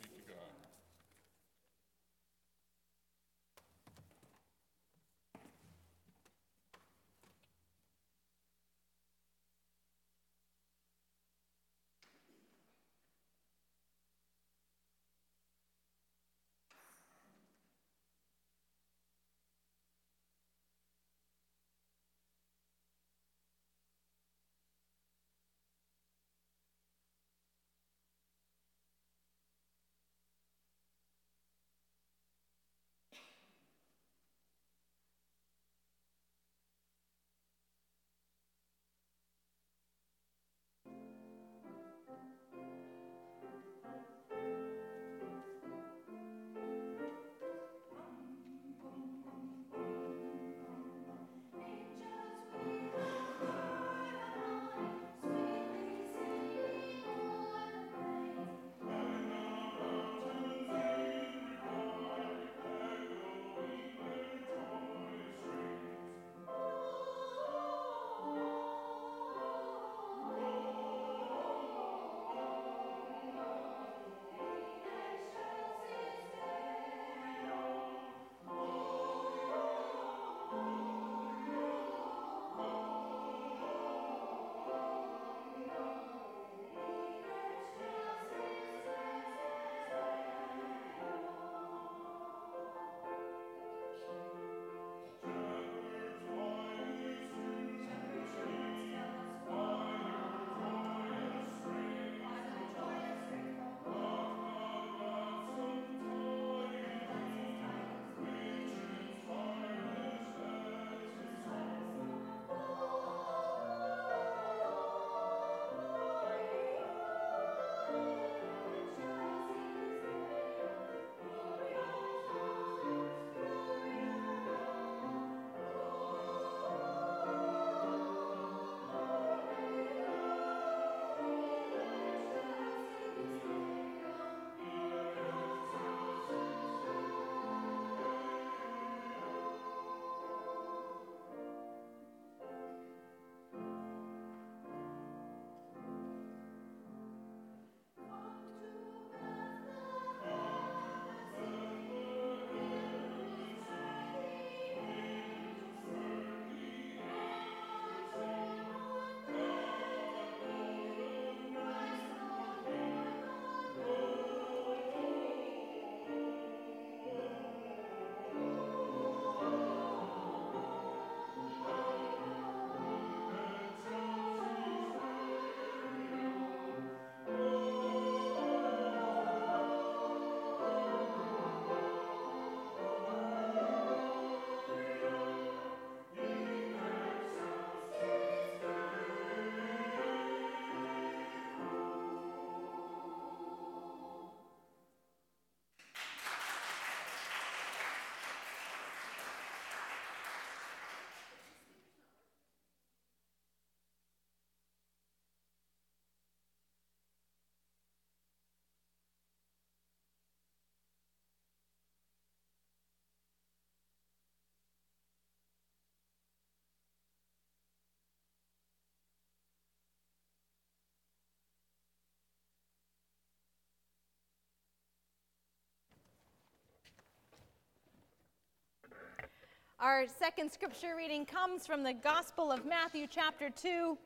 Our 229.83 230.05
second 230.07 230.53
scripture 230.53 230.95
reading 230.97 231.27
comes 231.27 231.67
from 231.67 231.83
the 231.83 231.93
Gospel 231.93 232.53
of 232.53 232.65
Matthew, 232.65 233.09
chapter 233.11 233.51
2, 233.51 233.99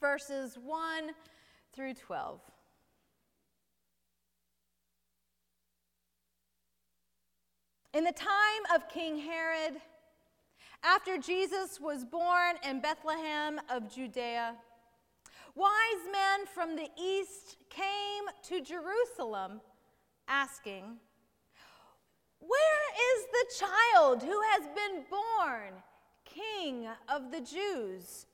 verses 0.00 0.56
1 0.64 1.10
through 1.74 1.92
12. 1.92 2.40
In 7.92 8.04
the 8.04 8.12
time 8.12 8.74
of 8.74 8.88
King 8.88 9.18
Herod, 9.18 9.82
after 10.82 11.18
Jesus 11.18 11.78
was 11.78 12.02
born 12.06 12.54
in 12.66 12.80
Bethlehem 12.80 13.60
of 13.68 13.94
Judea, 13.94 14.54
wise 15.54 16.06
men 16.10 16.46
from 16.54 16.74
the 16.74 16.88
east 16.98 17.58
came 17.68 18.24
to 18.44 18.62
Jerusalem 18.62 19.60
asking, 20.26 20.96
Where 22.46 22.86
is 23.14 23.26
the 23.32 23.66
child 23.66 24.22
who 24.22 24.40
has 24.52 24.62
been 24.74 25.04
born 25.10 25.72
King 26.24 26.88
of 27.08 27.30
the 27.30 27.40
Jews? 27.40 28.26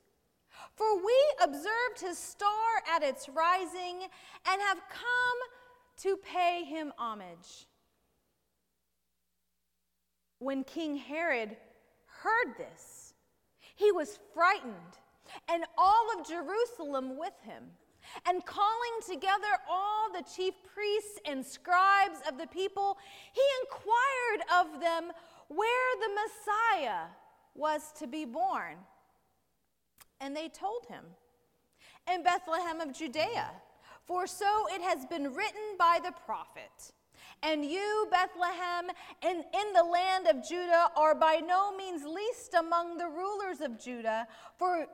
For 0.75 0.97
we 0.97 1.15
observed 1.41 1.99
his 2.01 2.17
star 2.17 2.49
at 2.93 3.03
its 3.03 3.29
rising 3.29 4.01
and 4.47 4.61
have 4.61 4.81
come 4.89 5.39
to 5.97 6.17
pay 6.17 6.63
him 6.63 6.93
homage. 6.97 7.67
When 10.39 10.63
King 10.63 10.97
Herod 10.97 11.55
heard 12.05 12.57
this, 12.57 13.13
he 13.75 13.91
was 13.91 14.19
frightened, 14.33 14.73
and 15.47 15.63
all 15.77 16.09
of 16.17 16.27
Jerusalem 16.27 17.17
with 17.17 17.33
him. 17.43 17.63
And 18.27 18.45
calling 18.45 18.99
together 19.05 19.57
all 19.69 20.11
the 20.11 20.23
chief 20.23 20.53
priests 20.73 21.19
and 21.25 21.45
scribes 21.45 22.19
of 22.29 22.37
the 22.37 22.47
people, 22.47 22.97
he 23.31 23.41
inquired 23.61 24.41
of 24.59 24.81
them 24.81 25.11
where 25.47 25.97
the 26.01 26.09
Messiah 26.21 27.07
was 27.55 27.91
to 27.99 28.07
be 28.07 28.25
born. 28.25 28.77
And 30.19 30.35
they 30.35 30.49
told 30.49 30.85
him, 30.87 31.03
In 32.11 32.23
Bethlehem 32.23 32.81
of 32.81 32.93
Judea, 32.93 33.51
for 34.05 34.27
so 34.27 34.67
it 34.69 34.81
has 34.81 35.05
been 35.05 35.33
written 35.33 35.77
by 35.77 35.99
the 36.03 36.13
prophet. 36.25 36.93
And 37.41 37.65
you, 37.65 38.07
Bethlehem, 38.09 38.89
in, 39.21 39.37
in 39.37 39.73
the 39.73 39.83
land 39.83 40.27
of 40.27 40.47
Judah, 40.47 40.89
are 40.95 41.13
by 41.13 41.41
no 41.45 41.75
means 41.75 42.03
least 42.05 42.53
among 42.53 42.97
the 42.97 43.07
rulers 43.07 43.59
of 43.59 43.77
Judah, 43.77 44.27
for, 44.57 44.87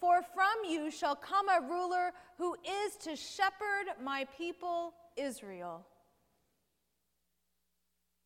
for 0.00 0.20
from 0.34 0.70
you 0.70 0.90
shall 0.90 1.16
come 1.16 1.48
a 1.48 1.66
ruler 1.68 2.12
who 2.38 2.54
is 2.54 2.96
to 2.96 3.16
shepherd 3.16 3.86
my 4.02 4.26
people 4.36 4.94
Israel. 5.16 5.86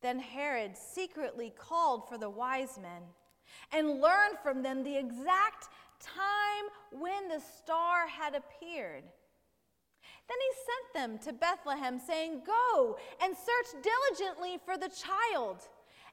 Then 0.01 0.19
Herod 0.19 0.75
secretly 0.75 1.53
called 1.57 2.09
for 2.09 2.17
the 2.17 2.29
wise 2.29 2.79
men 2.81 3.03
and 3.71 4.01
learned 4.01 4.37
from 4.41 4.63
them 4.63 4.83
the 4.83 4.97
exact 4.97 5.69
time 5.99 6.99
when 6.99 7.27
the 7.27 7.39
star 7.39 8.07
had 8.07 8.35
appeared. 8.35 9.03
Then 10.27 10.37
he 10.39 10.55
sent 10.65 10.93
them 10.93 11.19
to 11.25 11.37
Bethlehem, 11.37 11.99
saying, 11.99 12.41
Go 12.45 12.97
and 13.21 13.35
search 13.35 13.83
diligently 13.83 14.59
for 14.65 14.77
the 14.77 14.89
child. 14.89 15.67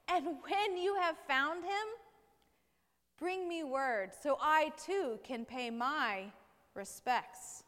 And 0.08 0.26
when 0.42 0.76
you 0.76 0.96
have 0.96 1.16
found 1.26 1.64
him, 1.64 1.86
bring 3.18 3.48
me 3.48 3.64
word 3.64 4.10
so 4.22 4.38
I 4.40 4.72
too 4.84 5.18
can 5.24 5.44
pay 5.44 5.70
my 5.70 6.24
respects. 6.74 7.64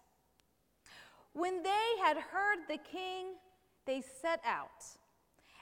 When 1.32 1.62
they 1.62 1.86
had 2.02 2.16
heard 2.16 2.58
the 2.68 2.78
king, 2.78 3.34
they 3.86 4.02
set 4.20 4.40
out. 4.44 4.84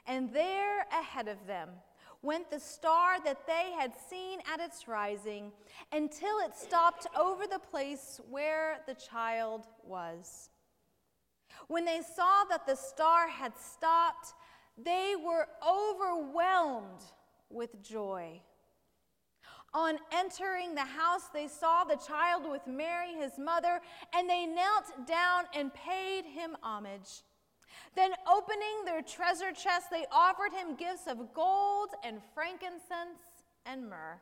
And 0.06 0.32
there 0.32 0.86
ahead 0.92 1.28
of 1.28 1.46
them 1.46 1.68
went 2.22 2.50
the 2.50 2.58
star 2.58 3.22
that 3.24 3.46
they 3.46 3.72
had 3.78 3.92
seen 4.08 4.40
at 4.52 4.60
its 4.60 4.88
rising 4.88 5.52
until 5.92 6.38
it 6.40 6.56
stopped 6.56 7.06
over 7.16 7.46
the 7.46 7.58
place 7.58 8.20
where 8.28 8.78
the 8.86 8.94
child 8.94 9.66
was. 9.84 10.50
When 11.68 11.84
they 11.84 12.00
saw 12.16 12.44
that 12.48 12.66
the 12.66 12.74
star 12.74 13.28
had 13.28 13.52
stopped, 13.58 14.32
they 14.76 15.14
were 15.22 15.46
overwhelmed 15.66 17.04
with 17.50 17.82
joy. 17.82 18.40
On 19.78 19.96
entering 20.10 20.74
the 20.74 20.80
house, 20.80 21.28
they 21.32 21.46
saw 21.46 21.84
the 21.84 21.94
child 22.04 22.50
with 22.50 22.66
Mary, 22.66 23.12
his 23.14 23.38
mother, 23.38 23.80
and 24.12 24.28
they 24.28 24.44
knelt 24.44 25.06
down 25.06 25.44
and 25.54 25.72
paid 25.72 26.24
him 26.24 26.56
homage. 26.64 27.22
Then, 27.94 28.10
opening 28.28 28.84
their 28.84 29.02
treasure 29.02 29.52
chest, 29.52 29.86
they 29.88 30.04
offered 30.10 30.52
him 30.52 30.74
gifts 30.74 31.06
of 31.06 31.32
gold 31.32 31.90
and 32.02 32.18
frankincense 32.34 33.22
and 33.66 33.88
myrrh. 33.88 34.20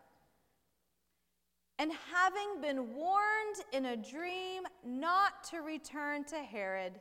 And 1.79 1.91
having 2.13 2.61
been 2.61 2.95
warned 2.95 3.57
in 3.73 3.87
a 3.87 3.97
dream 3.97 4.65
not 4.85 5.43
to 5.53 5.63
return 5.63 6.25
to 6.25 6.37
Herod, 6.37 7.01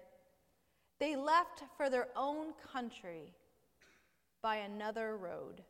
they 1.02 1.18
left 1.18 1.64
for 1.76 1.90
their 1.90 2.08
own 2.16 2.54
country 2.72 3.34
by 4.42 4.58
another 4.58 5.18
road. 5.18 5.62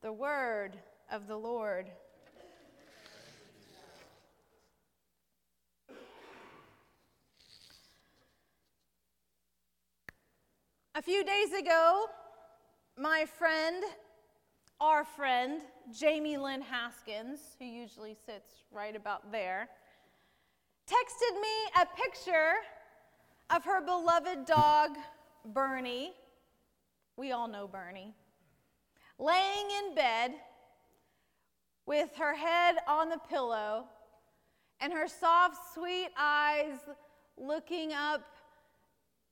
The 0.00 0.12
word 0.12 0.78
of 1.10 1.26
the 1.26 1.36
Lord. 1.36 1.90
A 10.94 11.02
few 11.02 11.24
days 11.24 11.52
ago, 11.52 12.06
my 12.96 13.24
friend, 13.24 13.84
our 14.80 15.04
friend, 15.04 15.62
Jamie 15.96 16.36
Lynn 16.36 16.60
Haskins, 16.60 17.38
who 17.58 17.64
usually 17.64 18.16
sits 18.26 18.64
right 18.72 18.96
about 18.96 19.30
there, 19.30 19.68
texted 20.90 21.40
me 21.40 21.82
a 21.82 21.86
picture 21.86 22.54
of 23.50 23.64
her 23.64 23.80
beloved 23.80 24.44
dog, 24.44 24.90
Bernie. 25.44 26.12
We 27.16 27.32
all 27.32 27.46
know 27.46 27.68
Bernie. 27.68 28.12
Laying 29.18 29.70
in 29.78 29.94
bed 29.94 30.32
with 31.88 32.10
her 32.18 32.34
head 32.34 32.76
on 32.86 33.08
the 33.08 33.16
pillow 33.30 33.86
and 34.78 34.92
her 34.92 35.08
soft, 35.08 35.56
sweet 35.72 36.10
eyes 36.18 36.76
looking 37.38 37.94
up 37.94 38.20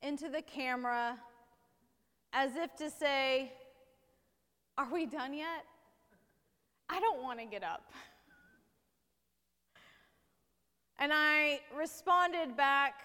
into 0.00 0.30
the 0.30 0.40
camera 0.40 1.18
as 2.32 2.56
if 2.56 2.74
to 2.76 2.90
say, 2.90 3.52
Are 4.78 4.90
we 4.90 5.04
done 5.04 5.34
yet? 5.34 5.66
I 6.88 6.98
don't 6.98 7.22
want 7.22 7.38
to 7.40 7.44
get 7.44 7.62
up. 7.62 7.92
And 10.98 11.12
I 11.12 11.60
responded 11.76 12.56
back 12.56 13.04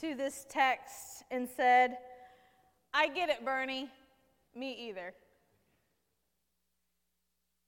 to 0.00 0.14
this 0.14 0.44
text 0.50 1.24
and 1.30 1.48
said, 1.48 1.96
I 2.92 3.08
get 3.08 3.30
it, 3.30 3.46
Bernie. 3.46 3.88
Me 4.54 4.88
either. 4.88 5.14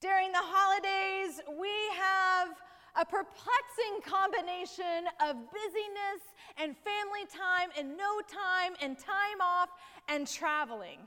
During 0.02 0.32
the 0.32 0.42
holidays, 0.42 1.40
we 1.60 1.70
have 1.96 2.48
a 2.96 3.04
perplexing 3.04 4.02
combination 4.04 5.06
of 5.24 5.36
busyness 5.54 6.22
and 6.58 6.74
family 6.76 7.24
time 7.30 7.70
and 7.78 7.96
no 7.96 8.20
time 8.26 8.74
and 8.82 8.98
time 8.98 9.40
off 9.40 9.68
and 10.08 10.26
traveling. 10.26 10.98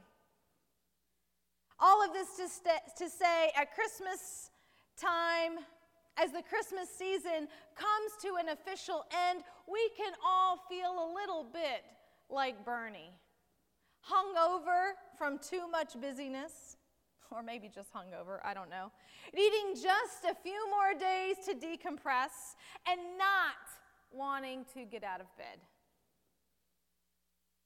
All 1.78 2.02
of 2.02 2.14
this 2.14 2.38
to, 2.38 2.48
st- 2.48 2.96
to 2.98 3.10
say 3.10 3.52
at 3.58 3.76
Christmas 3.76 4.50
time, 4.98 5.60
as 6.16 6.32
the 6.32 6.42
Christmas 6.42 6.88
season 6.90 7.50
comes 7.76 8.12
to 8.22 8.38
an 8.40 8.48
official 8.48 9.04
end, 9.30 9.44
we 9.70 9.90
can 9.98 10.14
all 10.26 10.58
feel 10.70 10.92
a 10.92 11.08
little 11.14 11.44
bit 11.44 11.84
like 12.30 12.64
Bernie, 12.64 13.12
hungover 14.10 14.94
from 15.18 15.38
too 15.38 15.68
much 15.70 16.00
busyness, 16.00 16.78
or 17.36 17.44
maybe 17.44 17.68
just 17.68 17.94
hungover, 17.94 18.40
I 18.44 18.54
don't 18.54 18.70
know, 18.70 18.92
needing 19.34 19.74
just 19.76 20.24
a 20.30 20.36
few 20.42 20.70
more 20.70 20.98
days 20.98 21.36
to 21.46 21.54
decompress 21.54 22.56
and 22.88 23.00
not 23.18 23.60
wanting 24.12 24.66
to 24.74 24.86
get 24.86 25.04
out 25.04 25.20
of 25.20 25.28
bed. 25.38 25.60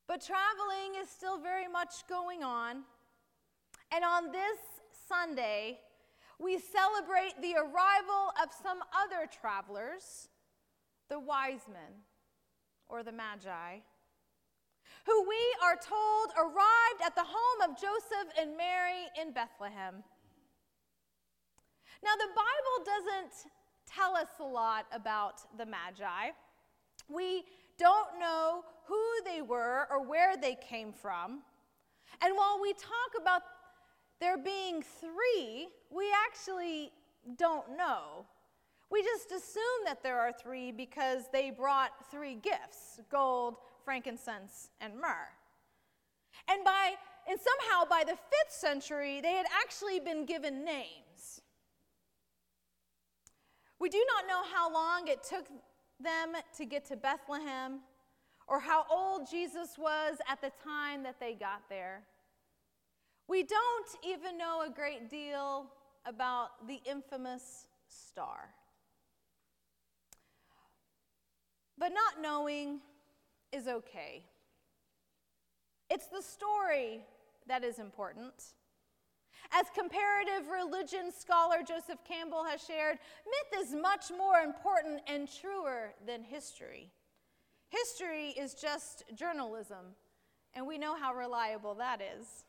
But 0.08 0.26
traveling 0.26 1.00
is 1.00 1.08
still 1.08 1.38
very 1.38 1.68
much 1.68 2.08
going 2.10 2.44
on. 2.44 2.84
And 3.92 4.04
on 4.04 4.32
this 4.32 4.58
Sunday, 5.08 5.80
we 6.40 6.58
celebrate 6.58 7.40
the 7.42 7.56
arrival 7.56 8.34
of 8.42 8.50
some 8.64 8.80
other 8.92 9.30
travelers, 9.40 10.30
the 11.10 11.20
wise 11.20 11.68
men 11.72 12.02
or 12.88 13.04
the 13.04 13.12
magi, 13.12 13.80
who 15.10 15.28
we 15.28 15.56
are 15.64 15.76
told 15.76 16.30
arrived 16.38 17.02
at 17.04 17.16
the 17.16 17.24
home 17.26 17.70
of 17.70 17.76
Joseph 17.76 18.32
and 18.40 18.56
Mary 18.56 19.08
in 19.20 19.34
Bethlehem. 19.34 20.04
Now, 22.04 22.12
the 22.16 22.28
Bible 22.28 22.86
doesn't 22.86 23.52
tell 23.88 24.16
us 24.16 24.28
a 24.40 24.44
lot 24.44 24.86
about 24.94 25.42
the 25.58 25.66
magi. 25.66 26.30
We 27.08 27.46
don't 27.80 28.20
know 28.20 28.64
who 28.86 29.04
they 29.26 29.42
were 29.42 29.88
or 29.90 30.06
where 30.06 30.38
they 30.38 30.56
came 30.56 30.94
from. 30.94 31.42
And 32.22 32.36
while 32.36 32.60
we 32.62 32.74
talk 32.74 33.20
about 33.20 33.42
there 34.20 34.38
being 34.38 34.84
three, 34.84 35.70
we 35.90 36.06
actually 36.28 36.92
don't 37.36 37.76
know. 37.76 38.26
We 38.92 39.02
just 39.02 39.32
assume 39.32 39.86
that 39.86 40.04
there 40.04 40.20
are 40.20 40.32
three 40.32 40.72
because 40.72 41.24
they 41.34 41.50
brought 41.50 41.92
three 42.12 42.36
gifts 42.36 43.00
gold, 43.10 43.58
frankincense, 43.90 44.70
and 44.82 44.94
myrrh. 45.02 45.30
And 46.48 46.64
by 46.64 46.92
and 47.28 47.40
somehow 47.40 47.90
by 47.90 48.04
the 48.06 48.12
5th 48.12 48.52
century 48.52 49.20
they 49.20 49.32
had 49.32 49.48
actually 49.60 50.00
been 50.00 50.28
given 50.28 50.64
names. 50.64 51.42
We 53.80 53.90
do 53.90 54.06
not 54.14 54.28
know 54.28 54.44
how 54.54 54.72
long 54.72 55.08
it 55.08 55.24
took 55.24 55.48
them 56.00 56.34
to 56.58 56.66
get 56.66 56.86
to 56.90 56.98
Bethlehem 56.98 57.80
or 58.48 58.60
how 58.60 58.86
old 58.92 59.28
Jesus 59.28 59.70
was 59.76 60.18
at 60.30 60.40
the 60.40 60.52
time 60.64 61.02
that 61.02 61.20
they 61.20 61.34
got 61.34 61.64
there. 61.68 62.04
We 63.28 63.42
don't 63.42 63.88
even 64.06 64.38
know 64.38 64.66
a 64.68 64.70
great 64.70 65.10
deal 65.10 65.66
about 66.06 66.68
the 66.68 66.80
infamous 66.86 67.66
star. 67.88 68.50
But 71.76 71.92
not 71.92 72.22
knowing 72.22 72.82
is 73.52 73.68
okay. 73.68 74.24
It's 75.90 76.08
the 76.08 76.22
story 76.22 77.02
that 77.48 77.64
is 77.64 77.80
important. 77.80 78.54
As 79.52 79.66
comparative 79.74 80.50
religion 80.52 81.12
scholar 81.12 81.58
Joseph 81.68 82.04
Campbell 82.08 82.44
has 82.44 82.64
shared, 82.64 83.00
myth 83.26 83.62
is 83.66 83.74
much 83.74 84.06
more 84.16 84.40
important 84.40 85.02
and 85.08 85.28
truer 85.28 85.94
than 86.06 86.24
history. 86.24 86.92
History 87.70 88.30
is 88.30 88.54
just 88.54 89.04
journalism, 89.16 89.96
and 90.54 90.68
we 90.68 90.78
know 90.78 90.96
how 90.96 91.14
reliable 91.14 91.76
that 91.76 92.02
is. 92.02 92.46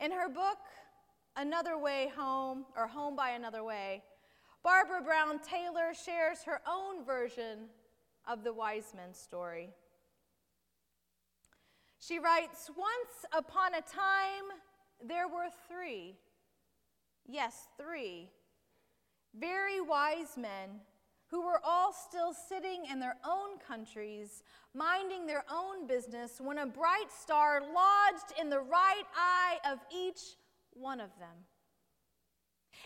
In 0.00 0.10
her 0.10 0.28
book, 0.28 0.58
Another 1.36 1.78
Way 1.78 2.12
Home, 2.16 2.64
or 2.76 2.86
Home 2.86 3.16
by 3.16 3.30
Another 3.30 3.64
Way, 3.64 4.02
Barbara 4.62 5.02
Brown 5.02 5.38
Taylor 5.40 5.92
shares 5.94 6.42
her 6.44 6.60
own 6.66 7.04
version 7.04 7.68
of 8.26 8.44
the 8.44 8.52
wise 8.52 8.92
men 8.94 9.14
story. 9.14 9.70
She 11.98 12.18
writes 12.18 12.70
Once 12.76 13.24
upon 13.32 13.74
a 13.74 13.80
time, 13.80 14.58
there 15.02 15.28
were 15.28 15.48
three, 15.68 16.16
yes, 17.26 17.68
three, 17.78 18.30
very 19.38 19.80
wise 19.80 20.36
men 20.36 20.80
who 21.28 21.44
were 21.44 21.60
all 21.64 21.92
still 21.92 22.32
sitting 22.32 22.84
in 22.90 23.00
their 23.00 23.16
own 23.26 23.58
countries, 23.58 24.42
minding 24.74 25.26
their 25.26 25.44
own 25.50 25.86
business, 25.86 26.40
when 26.40 26.58
a 26.58 26.66
bright 26.66 27.10
star 27.10 27.60
lodged 27.60 28.38
in 28.40 28.50
the 28.50 28.60
right 28.60 29.02
eye 29.16 29.58
of 29.70 29.78
each 29.92 30.20
one 30.74 31.00
of 31.00 31.10
them. 31.18 31.36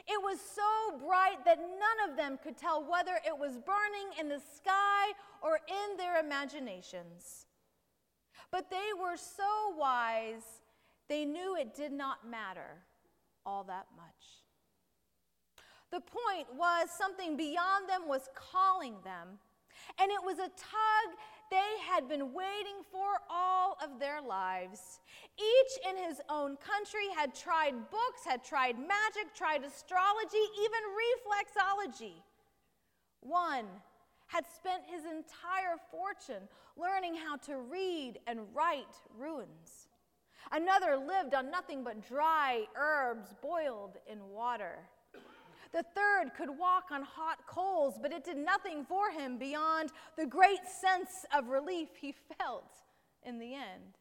It 0.08 0.22
was 0.22 0.38
so 0.40 0.98
bright 1.06 1.44
that 1.44 1.58
none 1.58 2.10
of 2.10 2.16
them 2.16 2.38
could 2.42 2.56
tell 2.56 2.82
whether 2.82 3.20
it 3.26 3.38
was 3.38 3.58
burning 3.58 4.18
in 4.18 4.28
the 4.28 4.40
sky 4.56 5.12
or 5.42 5.60
in 5.68 5.96
their 5.98 6.18
imaginations. 6.18 7.46
But 8.50 8.70
they 8.70 8.90
were 8.98 9.18
so 9.18 9.76
wise, 9.76 10.62
they 11.08 11.26
knew 11.26 11.56
it 11.56 11.74
did 11.74 11.92
not 11.92 12.26
matter 12.26 12.84
all 13.44 13.64
that 13.64 13.86
much. 13.94 14.08
The 15.90 16.00
point 16.00 16.46
was 16.56 16.88
something 16.90 17.36
beyond 17.36 17.88
them 17.88 18.08
was 18.08 18.28
calling 18.34 18.96
them, 19.04 19.38
and 20.00 20.10
it 20.10 20.22
was 20.24 20.38
a 20.38 20.48
tug 20.48 21.08
they 21.50 21.70
had 21.90 22.08
been 22.08 22.32
waiting 22.32 22.82
for 22.90 23.20
all 23.30 23.76
of 23.82 23.98
their 23.98 24.20
lives. 24.20 25.00
Each 25.38 25.88
in 25.88 25.96
his 25.96 26.20
own 26.28 26.56
country 26.56 27.08
had 27.14 27.34
tried 27.34 27.90
books, 27.90 28.24
had 28.24 28.44
tried 28.44 28.76
magic, 28.78 29.34
tried 29.34 29.64
astrology, 29.64 30.44
even 30.62 30.82
reflexology. 31.04 32.22
One 33.20 33.66
had 34.26 34.44
spent 34.46 34.82
his 34.86 35.04
entire 35.04 35.76
fortune 35.90 36.48
learning 36.76 37.16
how 37.16 37.36
to 37.36 37.58
read 37.58 38.18
and 38.26 38.40
write 38.54 38.96
runes. 39.16 39.88
Another 40.52 40.96
lived 40.96 41.34
on 41.34 41.50
nothing 41.50 41.82
but 41.82 42.06
dry 42.06 42.64
herbs 42.76 43.34
boiled 43.42 43.96
in 44.10 44.28
water. 44.28 44.78
The 45.72 45.84
third 45.94 46.32
could 46.36 46.50
walk 46.58 46.84
on 46.90 47.02
hot 47.02 47.46
coals, 47.46 47.98
but 48.00 48.12
it 48.12 48.24
did 48.24 48.38
nothing 48.38 48.84
for 48.84 49.10
him 49.10 49.38
beyond 49.38 49.90
the 50.16 50.26
great 50.26 50.66
sense 50.66 51.26
of 51.36 51.48
relief 51.48 51.88
he 52.00 52.14
felt 52.38 52.72
in 53.22 53.38
the 53.38 53.54
end. 53.54 53.98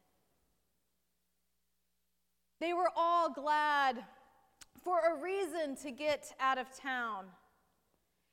They 2.60 2.72
were 2.72 2.90
all 2.96 3.30
glad 3.30 4.04
for 4.82 4.98
a 5.00 5.22
reason 5.22 5.76
to 5.82 5.90
get 5.90 6.32
out 6.40 6.58
of 6.58 6.66
town 6.76 7.26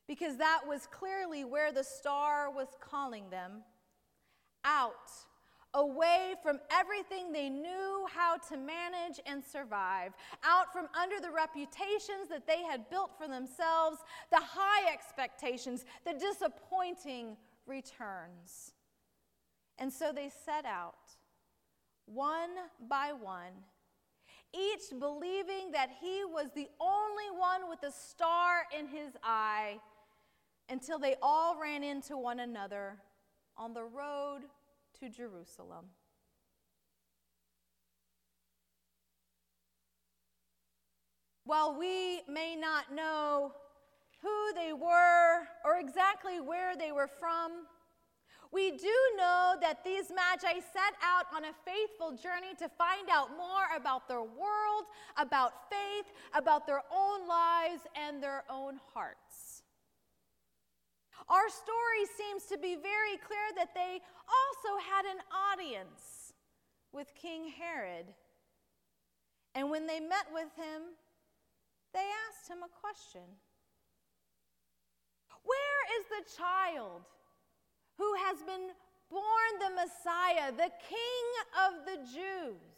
because 0.08 0.38
that 0.38 0.62
was 0.68 0.88
clearly 0.88 1.44
where 1.44 1.72
the 1.72 1.84
star 1.84 2.50
was 2.50 2.68
calling 2.80 3.30
them 3.30 3.64
out 4.64 4.94
away 5.76 6.34
from 6.42 6.60
everything 6.72 7.32
they 7.32 7.50
knew 7.50 8.08
how 8.12 8.38
to 8.38 8.58
manage 8.58 9.20
and 9.26 9.44
survive, 9.44 10.14
out 10.44 10.74
from 10.74 10.88
under 11.00 11.20
the 11.20 11.30
reputations 11.30 12.30
that 12.30 12.48
they 12.48 12.64
had 12.64 12.90
built 12.90 13.12
for 13.18 13.28
themselves, 13.28 13.98
the 14.32 14.42
high 14.42 14.92
expectations, 14.92 15.86
the 16.06 16.14
disappointing 16.14 17.38
returns. 17.68 18.74
And 19.78 19.92
so 19.92 20.12
they 20.12 20.32
set 20.46 20.66
out, 20.66 20.96
one 22.06 22.52
by 22.90 23.12
one, 23.12 23.52
each 24.54 24.98
believing 24.98 25.72
that 25.74 25.90
he 26.02 26.24
was 26.24 26.48
the 26.56 26.70
only 26.80 27.30
one 27.38 27.70
with 27.70 27.84
a 27.84 27.92
star 27.92 28.62
in 28.78 28.88
his 28.88 29.12
eye, 29.22 29.80
until 30.70 30.98
they 30.98 31.16
all 31.22 31.60
ran 31.60 31.84
into 31.84 32.18
one 32.18 32.40
another 32.40 32.98
on 33.58 33.74
the 33.74 33.84
road 33.84 34.42
to 35.00 35.10
Jerusalem. 35.10 35.86
While 41.44 41.78
we 41.78 42.22
may 42.28 42.56
not 42.56 42.94
know 42.94 43.52
who 44.22 44.54
they 44.56 44.74
were 44.74 45.42
or 45.64 45.78
exactly 45.80 46.40
where 46.40 46.76
they 46.76 46.92
were 46.92 47.08
from, 47.08 47.52
we 48.52 48.72
do 48.72 48.96
know 49.18 49.56
that 49.62 49.84
these 49.84 50.10
magi 50.10 50.60
set 50.60 50.94
out 51.04 51.26
on 51.36 51.44
a 51.44 51.54
faithful 51.66 52.12
journey 52.12 52.56
to 52.58 52.70
find 52.78 53.10
out 53.12 53.32
more 53.38 53.66
about 53.76 54.08
their 54.08 54.22
world, 54.22 54.86
about 55.18 55.70
faith, 55.70 56.06
about 56.34 56.66
their 56.66 56.82
own 56.90 57.28
lives, 57.28 57.82
and 57.96 58.24
their 58.24 58.44
own 58.50 58.80
hearts. 58.94 59.25
Our 61.28 61.50
story 61.50 62.06
seems 62.18 62.44
to 62.50 62.58
be 62.58 62.76
very 62.76 63.18
clear 63.18 63.50
that 63.58 63.74
they 63.74 64.00
also 64.30 64.82
had 64.86 65.06
an 65.06 65.22
audience 65.54 66.34
with 66.92 67.14
King 67.16 67.50
Herod. 67.50 68.06
And 69.56 69.72
when 69.72 69.88
they 69.88 70.00
met 70.00 70.28
with 70.32 70.54
him, 70.56 70.94
they 71.94 72.06
asked 72.30 72.50
him 72.50 72.60
a 72.60 72.70
question 72.80 73.24
Where 75.44 75.82
is 75.98 76.06
the 76.14 76.38
child 76.38 77.02
who 77.98 78.14
has 78.26 78.38
been 78.44 78.70
born 79.10 79.52
the 79.60 79.74
Messiah, 79.82 80.52
the 80.52 80.72
King 80.90 81.26
of 81.66 81.86
the 81.86 81.98
Jews? 82.14 82.76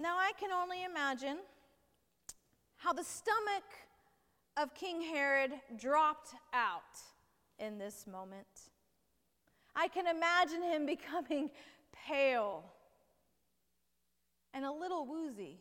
Now, 0.00 0.16
I 0.18 0.32
can 0.38 0.50
only 0.52 0.84
imagine 0.84 1.38
how 2.76 2.92
the 2.92 3.04
stomach 3.04 3.64
of 4.56 4.74
King 4.74 5.00
Herod 5.00 5.52
dropped 5.76 6.34
out 6.52 6.82
in 7.58 7.78
this 7.78 8.06
moment. 8.06 8.46
I 9.74 9.88
can 9.88 10.06
imagine 10.06 10.62
him 10.62 10.86
becoming 10.86 11.50
pale 12.06 12.64
and 14.52 14.64
a 14.64 14.70
little 14.70 15.06
woozy, 15.06 15.58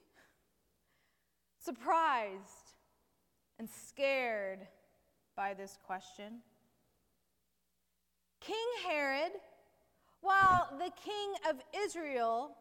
surprised 1.60 2.74
and 3.58 3.68
scared 3.68 4.68
by 5.36 5.54
this 5.54 5.78
question. 5.84 6.42
King 8.40 8.56
Herod, 8.86 9.32
while 10.22 10.70
the 10.78 10.92
king 11.04 11.34
of 11.50 11.56
Israel, 11.76 12.56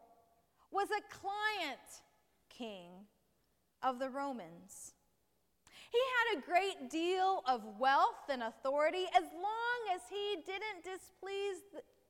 was 0.71 0.87
a 0.89 1.01
client 1.13 1.79
king 2.49 2.89
of 3.83 3.99
the 3.99 4.09
Romans. 4.09 4.93
He 5.93 5.99
had 5.99 6.39
a 6.39 6.41
great 6.41 6.89
deal 6.89 7.43
of 7.47 7.61
wealth 7.77 8.27
and 8.27 8.41
authority 8.41 9.05
as 9.15 9.25
long 9.31 9.79
as 9.93 10.01
he 10.09 10.37
didn't 10.43 10.83
displease 10.83 11.61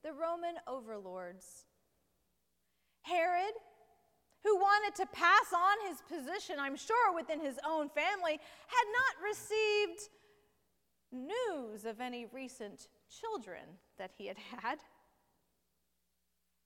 the 0.04 0.14
Roman 0.14 0.56
overlords. 0.66 1.66
Herod, 3.02 3.54
who 4.46 4.56
wanted 4.56 4.96
to 4.96 5.06
pass 5.08 5.52
on 5.54 5.90
his 5.90 6.02
position, 6.02 6.56
I'm 6.60 6.78
sure, 6.78 7.14
within 7.14 7.42
his 7.42 7.60
own 7.68 7.90
family, 7.90 8.40
had 8.68 8.88
not 8.94 9.30
received 9.30 10.10
news 11.12 11.84
of 11.84 12.00
any 12.00 12.26
recent 12.26 12.88
children 13.10 13.64
that 13.98 14.12
he 14.18 14.28
had 14.28 14.38
had. 14.38 14.80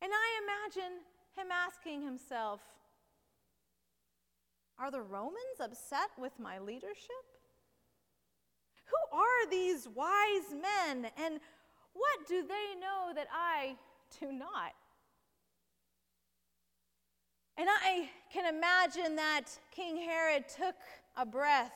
And 0.04 0.12
I 0.14 0.42
imagine 0.44 1.00
him 1.36 1.48
asking 1.52 2.04
himself, 2.04 2.62
Are 4.80 4.92
the 4.92 5.02
Romans 5.02 5.60
upset 5.60 6.10
with 6.18 6.34
my 6.40 6.60
leadership? 6.60 7.26
Who 8.86 9.18
are 9.18 9.50
these 9.50 9.88
wise 9.94 10.52
men, 10.52 11.12
and 11.18 11.40
what 11.94 12.28
do 12.28 12.44
they 12.44 12.80
know 12.80 13.12
that 13.16 13.28
I 13.34 13.76
do 14.20 14.32
not? 14.32 14.74
And 17.58 17.68
I 17.70 18.10
can 18.32 18.54
imagine 18.54 19.16
that 19.16 19.46
King 19.72 19.98
Herod 19.98 20.46
took 20.48 20.76
a 21.16 21.26
breath 21.26 21.74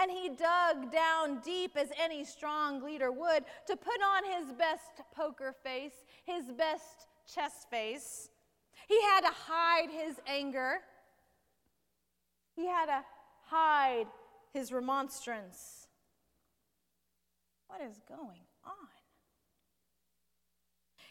and 0.00 0.10
he 0.10 0.30
dug 0.30 0.90
down 0.90 1.40
deep 1.44 1.76
as 1.76 1.90
any 2.02 2.24
strong 2.24 2.82
leader 2.82 3.12
would 3.12 3.44
to 3.66 3.76
put 3.76 4.00
on 4.02 4.24
his 4.24 4.52
best 4.52 5.02
poker 5.14 5.54
face, 5.62 6.04
his 6.24 6.46
best 6.46 7.06
chess 7.32 7.66
face. 7.70 8.30
He 8.88 9.00
had 9.02 9.20
to 9.22 9.32
hide 9.32 9.90
his 9.90 10.16
anger. 10.26 10.78
He 12.56 12.66
had 12.66 12.86
to 12.86 13.04
hide 13.44 14.06
his 14.52 14.72
remonstrance. 14.72 15.86
What 17.68 17.82
is 17.82 18.00
going 18.08 18.40
on? 18.64 18.88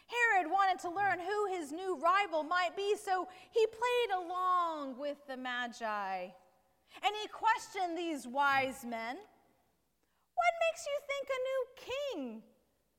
Herod 0.08 0.52
wanted 0.52 0.80
to 0.82 0.90
learn 0.90 1.20
who 1.20 1.56
his 1.56 1.72
new 1.72 1.98
rival 1.98 2.44
might 2.44 2.76
be, 2.76 2.96
so 3.02 3.28
he 3.52 3.66
played 3.68 4.26
along 4.26 4.98
with 4.98 5.18
the 5.28 5.38
Magi. 5.38 6.24
And 7.04 7.16
he 7.22 7.28
questioned 7.28 7.98
these 7.98 8.28
wise 8.28 8.84
men 8.84 9.16
What 9.16 10.54
makes 10.72 10.86
you 10.86 10.98
think 11.08 11.28
a 11.30 11.42
new 11.50 11.66
king 11.76 12.44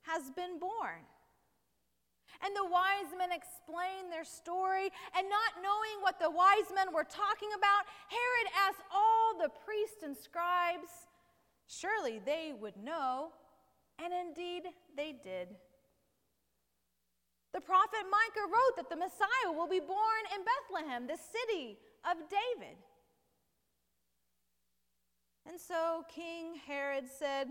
has 0.03 0.31
been 0.31 0.59
born? 0.59 1.03
And 2.45 2.55
the 2.55 2.69
wise 2.69 3.11
men 3.17 3.33
explained 3.33 4.13
their 4.13 4.25
story, 4.25 4.93
and 5.17 5.27
not 5.29 5.63
knowing 5.63 6.03
what 6.03 6.21
the 6.21 6.31
wise 6.31 6.69
men 6.75 6.93
were 6.93 7.05
talking 7.05 7.51
about, 7.57 7.89
Herod 8.09 8.49
asked 8.69 8.85
all 8.93 9.39
the 9.39 9.53
priests 9.65 10.03
and 10.03 10.17
scribes. 10.17 11.09
Surely 11.67 12.21
they 12.25 12.53
would 12.59 12.77
know, 12.77 13.33
and 14.03 14.13
indeed 14.13 14.65
they 14.97 15.13
did. 15.13 15.49
The 17.53 17.61
prophet 17.61 18.05
Micah 18.11 18.53
wrote 18.53 18.77
that 18.77 18.91
the 18.91 18.97
Messiah 18.97 19.51
will 19.51 19.67
be 19.67 19.81
born 19.81 20.23
in 20.35 20.45
Bethlehem, 20.45 21.07
the 21.07 21.17
city 21.17 21.79
of 22.05 22.17
David. 22.29 22.77
And 25.49 25.59
so 25.61 26.05
King 26.15 26.57
Herod 26.67 27.05
said, 27.09 27.49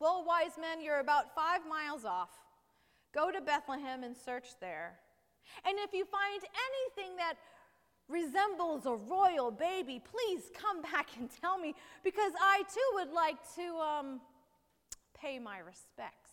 Well, 0.00 0.24
wise 0.26 0.58
men, 0.60 0.82
you're 0.82 1.00
about 1.00 1.34
five 1.34 1.60
miles 1.68 2.04
off. 2.04 2.30
Go 3.14 3.30
to 3.30 3.40
Bethlehem 3.40 4.02
and 4.02 4.16
search 4.16 4.48
there. 4.60 4.98
And 5.64 5.78
if 5.78 5.92
you 5.92 6.04
find 6.04 6.42
anything 6.42 7.16
that 7.16 7.34
resembles 8.08 8.86
a 8.86 8.94
royal 8.94 9.50
baby, 9.50 10.02
please 10.02 10.50
come 10.52 10.82
back 10.82 11.08
and 11.18 11.30
tell 11.40 11.58
me 11.58 11.74
because 12.02 12.32
I 12.40 12.62
too 12.72 12.80
would 12.94 13.12
like 13.12 13.36
to 13.54 13.76
um, 13.76 14.20
pay 15.18 15.38
my 15.38 15.58
respects. 15.58 16.30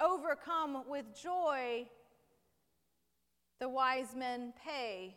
Overcome 0.00 0.84
with 0.88 1.04
joy, 1.20 1.88
the 3.60 3.68
wise 3.68 4.14
men 4.16 4.52
pay 4.64 5.16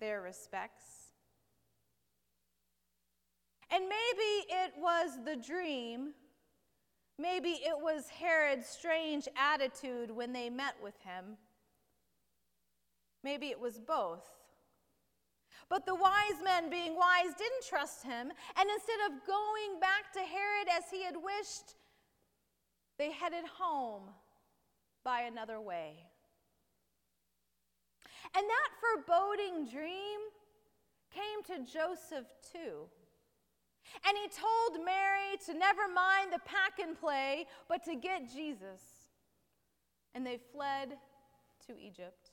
their 0.00 0.22
respects. 0.22 0.84
And 3.70 3.84
maybe 3.84 4.46
it 4.48 4.72
was 4.78 5.10
the 5.24 5.36
dream, 5.36 6.14
maybe 7.18 7.50
it 7.50 7.78
was 7.80 8.08
Herod's 8.08 8.66
strange 8.66 9.28
attitude 9.36 10.10
when 10.10 10.32
they 10.32 10.50
met 10.50 10.74
with 10.82 10.98
him. 11.00 11.36
Maybe 13.24 13.48
it 13.48 13.60
was 13.60 13.78
both. 13.78 14.28
But 15.68 15.86
the 15.86 15.94
wise 15.94 16.42
men, 16.44 16.68
being 16.68 16.96
wise, 16.96 17.34
didn't 17.38 17.64
trust 17.68 18.02
him, 18.02 18.32
and 18.56 18.70
instead 18.70 18.98
of 19.06 19.26
going 19.26 19.80
back 19.80 20.12
to 20.12 20.18
Herod 20.18 20.68
as 20.76 20.84
he 20.90 21.02
had 21.02 21.14
wished, 21.16 21.76
they 22.98 23.10
headed 23.10 23.44
home 23.58 24.02
by 25.04 25.22
another 25.22 25.60
way. 25.60 25.94
And 28.36 28.44
that 28.44 28.70
foreboding 28.80 29.66
dream 29.66 30.20
came 31.12 31.42
to 31.56 31.70
Joseph 31.70 32.26
too. 32.52 32.88
And 34.06 34.16
he 34.16 34.28
told 34.28 34.84
Mary 34.84 35.36
to 35.46 35.54
never 35.54 35.88
mind 35.92 36.32
the 36.32 36.40
pack 36.40 36.78
and 36.82 36.98
play, 36.98 37.46
but 37.68 37.84
to 37.84 37.94
get 37.94 38.32
Jesus. 38.32 38.80
And 40.14 40.26
they 40.26 40.38
fled 40.52 40.96
to 41.66 41.72
Egypt. 41.78 42.30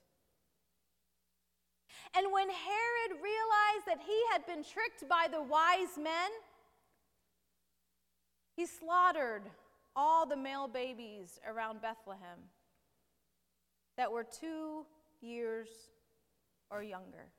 And 2.16 2.32
when 2.32 2.50
Herod 2.50 3.22
realized 3.22 3.86
that 3.88 4.00
he 4.06 4.20
had 4.32 4.46
been 4.46 4.64
tricked 4.64 5.08
by 5.08 5.28
the 5.32 5.42
wise 5.42 5.98
men, 5.98 6.32
he 8.56 8.66
slaughtered 8.66 9.44
all 9.96 10.26
the 10.26 10.36
male 10.36 10.68
babies 10.68 11.40
around 11.48 11.82
Bethlehem 11.82 12.40
that 13.98 14.12
were 14.12 14.24
two 14.24 14.86
years 15.22 15.68
or 16.72 16.82
younger. 16.82 17.32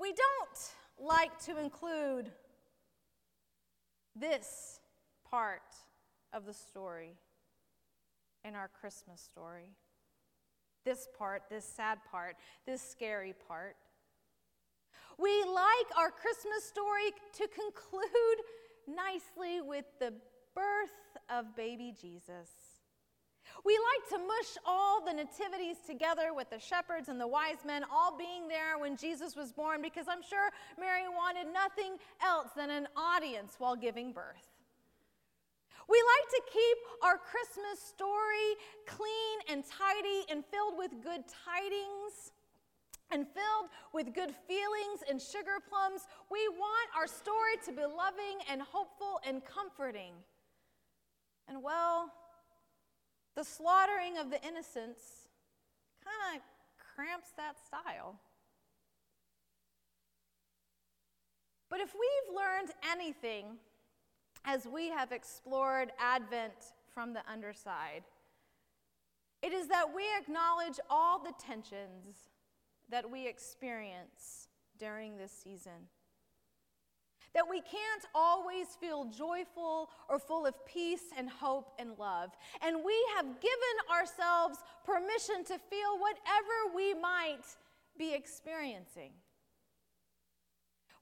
We 0.00 0.12
don't 0.12 1.08
like 1.08 1.38
to 1.46 1.58
include 1.58 2.30
this 4.14 4.80
part 5.28 5.62
of 6.32 6.46
the 6.46 6.54
story 6.54 7.16
in 8.44 8.54
our 8.54 8.68
Christmas 8.68 9.20
story. 9.20 9.70
This 10.84 11.08
part, 11.18 11.42
this 11.50 11.64
sad 11.64 11.98
part, 12.10 12.36
this 12.66 12.80
scary 12.80 13.34
part. 13.46 13.76
We 15.18 15.42
like 15.44 15.96
our 15.96 16.10
Christmas 16.10 16.64
story 16.64 17.10
to 17.34 17.48
conclude 17.48 18.38
nicely 18.86 19.60
with 19.60 19.84
the 19.98 20.12
birth 20.54 21.18
of 21.28 21.56
baby 21.56 21.92
Jesus. 22.00 22.67
We 23.64 23.76
like 23.76 24.08
to 24.10 24.26
mush 24.26 24.56
all 24.64 25.04
the 25.04 25.12
nativities 25.12 25.76
together 25.86 26.32
with 26.34 26.50
the 26.50 26.58
shepherds 26.58 27.08
and 27.08 27.20
the 27.20 27.26
wise 27.26 27.64
men 27.66 27.84
all 27.92 28.16
being 28.16 28.48
there 28.48 28.78
when 28.78 28.96
Jesus 28.96 29.34
was 29.34 29.52
born 29.52 29.82
because 29.82 30.06
I'm 30.08 30.22
sure 30.22 30.50
Mary 30.78 31.08
wanted 31.08 31.52
nothing 31.52 31.96
else 32.22 32.48
than 32.56 32.70
an 32.70 32.88
audience 32.96 33.56
while 33.58 33.76
giving 33.76 34.12
birth. 34.12 34.48
We 35.88 35.96
like 35.96 36.28
to 36.30 36.42
keep 36.52 36.78
our 37.02 37.16
Christmas 37.16 37.80
story 37.80 38.56
clean 38.86 39.38
and 39.48 39.64
tidy 39.64 40.30
and 40.30 40.44
filled 40.44 40.76
with 40.76 40.92
good 41.02 41.24
tidings 41.26 42.32
and 43.10 43.26
filled 43.26 43.70
with 43.94 44.14
good 44.14 44.34
feelings 44.46 45.00
and 45.08 45.20
sugar 45.20 45.64
plums. 45.66 46.02
We 46.30 46.46
want 46.48 46.88
our 46.96 47.06
story 47.06 47.56
to 47.64 47.72
be 47.72 47.82
loving 47.82 48.44
and 48.50 48.60
hopeful 48.60 49.18
and 49.26 49.42
comforting. 49.44 50.12
And 51.48 51.62
well, 51.62 52.12
the 53.38 53.44
slaughtering 53.44 54.18
of 54.18 54.30
the 54.30 54.44
innocents 54.44 55.28
kind 56.04 56.36
of 56.36 56.42
cramps 56.96 57.28
that 57.36 57.54
style. 57.64 58.16
But 61.70 61.78
if 61.78 61.94
we've 61.94 62.36
learned 62.36 62.70
anything 62.90 63.58
as 64.44 64.66
we 64.66 64.88
have 64.88 65.12
explored 65.12 65.92
Advent 66.00 66.74
from 66.92 67.12
the 67.12 67.20
underside, 67.30 68.02
it 69.40 69.52
is 69.52 69.68
that 69.68 69.94
we 69.94 70.02
acknowledge 70.20 70.80
all 70.90 71.20
the 71.20 71.32
tensions 71.38 72.30
that 72.90 73.08
we 73.08 73.28
experience 73.28 74.48
during 74.80 75.16
this 75.16 75.30
season 75.30 75.86
that 77.34 77.48
we 77.48 77.60
can't 77.60 78.04
always 78.14 78.68
feel 78.80 79.04
joyful 79.06 79.90
or 80.08 80.18
full 80.18 80.46
of 80.46 80.54
peace 80.66 81.04
and 81.16 81.28
hope 81.28 81.72
and 81.78 81.90
love. 81.98 82.30
And 82.62 82.78
we 82.84 82.96
have 83.16 83.26
given 83.26 83.76
ourselves 83.92 84.58
permission 84.84 85.44
to 85.44 85.58
feel 85.58 85.98
whatever 85.98 86.74
we 86.74 86.94
might 86.94 87.44
be 87.98 88.14
experiencing. 88.14 89.10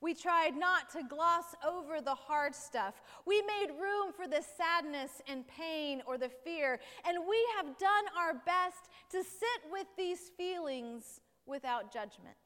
We 0.01 0.15
tried 0.15 0.57
not 0.57 0.91
to 0.93 1.03
gloss 1.03 1.55
over 1.67 2.01
the 2.01 2.15
hard 2.15 2.55
stuff. 2.55 2.95
We 3.25 3.43
made 3.43 3.73
room 3.81 4.13
for 4.15 4.29
the 4.29 4.43
sadness 4.57 5.23
and 5.27 5.45
pain 5.49 6.03
or 6.07 6.19
the 6.19 6.29
fear. 6.29 6.79
And 7.07 7.19
we 7.29 7.39
have 7.57 7.79
done 7.79 8.05
our 8.17 8.35
best 8.35 8.91
to 9.11 9.19
sit 9.23 9.71
with 9.71 9.87
these 9.97 10.31
feelings 10.37 11.21
without 11.47 11.93
judgment. 11.93 12.37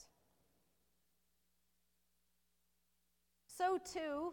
So 3.61 3.77
too, 3.93 4.33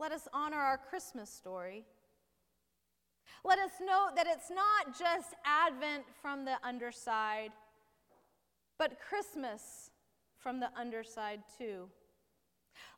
let 0.00 0.10
us 0.10 0.26
honor 0.32 0.56
our 0.56 0.76
Christmas 0.76 1.30
story. 1.30 1.84
Let 3.44 3.60
us 3.60 3.70
note 3.80 4.16
that 4.16 4.26
it's 4.26 4.50
not 4.50 4.98
just 4.98 5.36
Advent 5.44 6.02
from 6.20 6.44
the 6.44 6.56
underside, 6.64 7.52
but 8.76 8.98
Christmas 9.00 9.92
from 10.36 10.58
the 10.58 10.70
underside 10.76 11.42
too. 11.56 11.88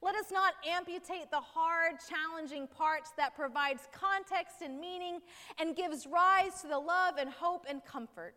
Let 0.00 0.14
us 0.14 0.32
not 0.32 0.54
amputate 0.66 1.30
the 1.30 1.40
hard, 1.40 1.96
challenging 2.08 2.66
parts 2.66 3.10
that 3.18 3.36
provides 3.36 3.88
context 3.92 4.62
and 4.64 4.80
meaning 4.80 5.20
and 5.60 5.76
gives 5.76 6.06
rise 6.06 6.62
to 6.62 6.68
the 6.68 6.78
love 6.78 7.16
and 7.18 7.28
hope 7.28 7.66
and 7.68 7.84
comfort. 7.84 8.36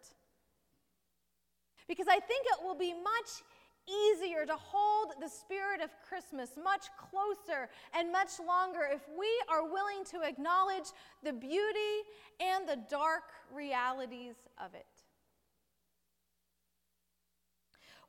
Because 1.88 2.08
I 2.10 2.20
think 2.20 2.46
it 2.46 2.62
will 2.62 2.76
be 2.76 2.92
much 2.92 3.44
easier 3.88 4.46
to 4.46 4.56
hold 4.56 5.14
the 5.22 5.30
spirit 5.30 5.82
of 5.82 5.90
Christmas 6.08 6.52
much 6.62 6.88
closer 6.98 7.70
and 7.98 8.12
much 8.12 8.32
longer 8.46 8.82
if 8.92 9.02
we 9.18 9.28
are 9.50 9.64
willing 9.64 10.04
to 10.12 10.22
acknowledge 10.22 10.92
the 11.24 11.34
beauty 11.34 12.04
and 12.40 12.68
the 12.68 12.80
dark 12.90 13.24
realities 13.54 14.36
of 14.64 14.74
it. 14.74 14.86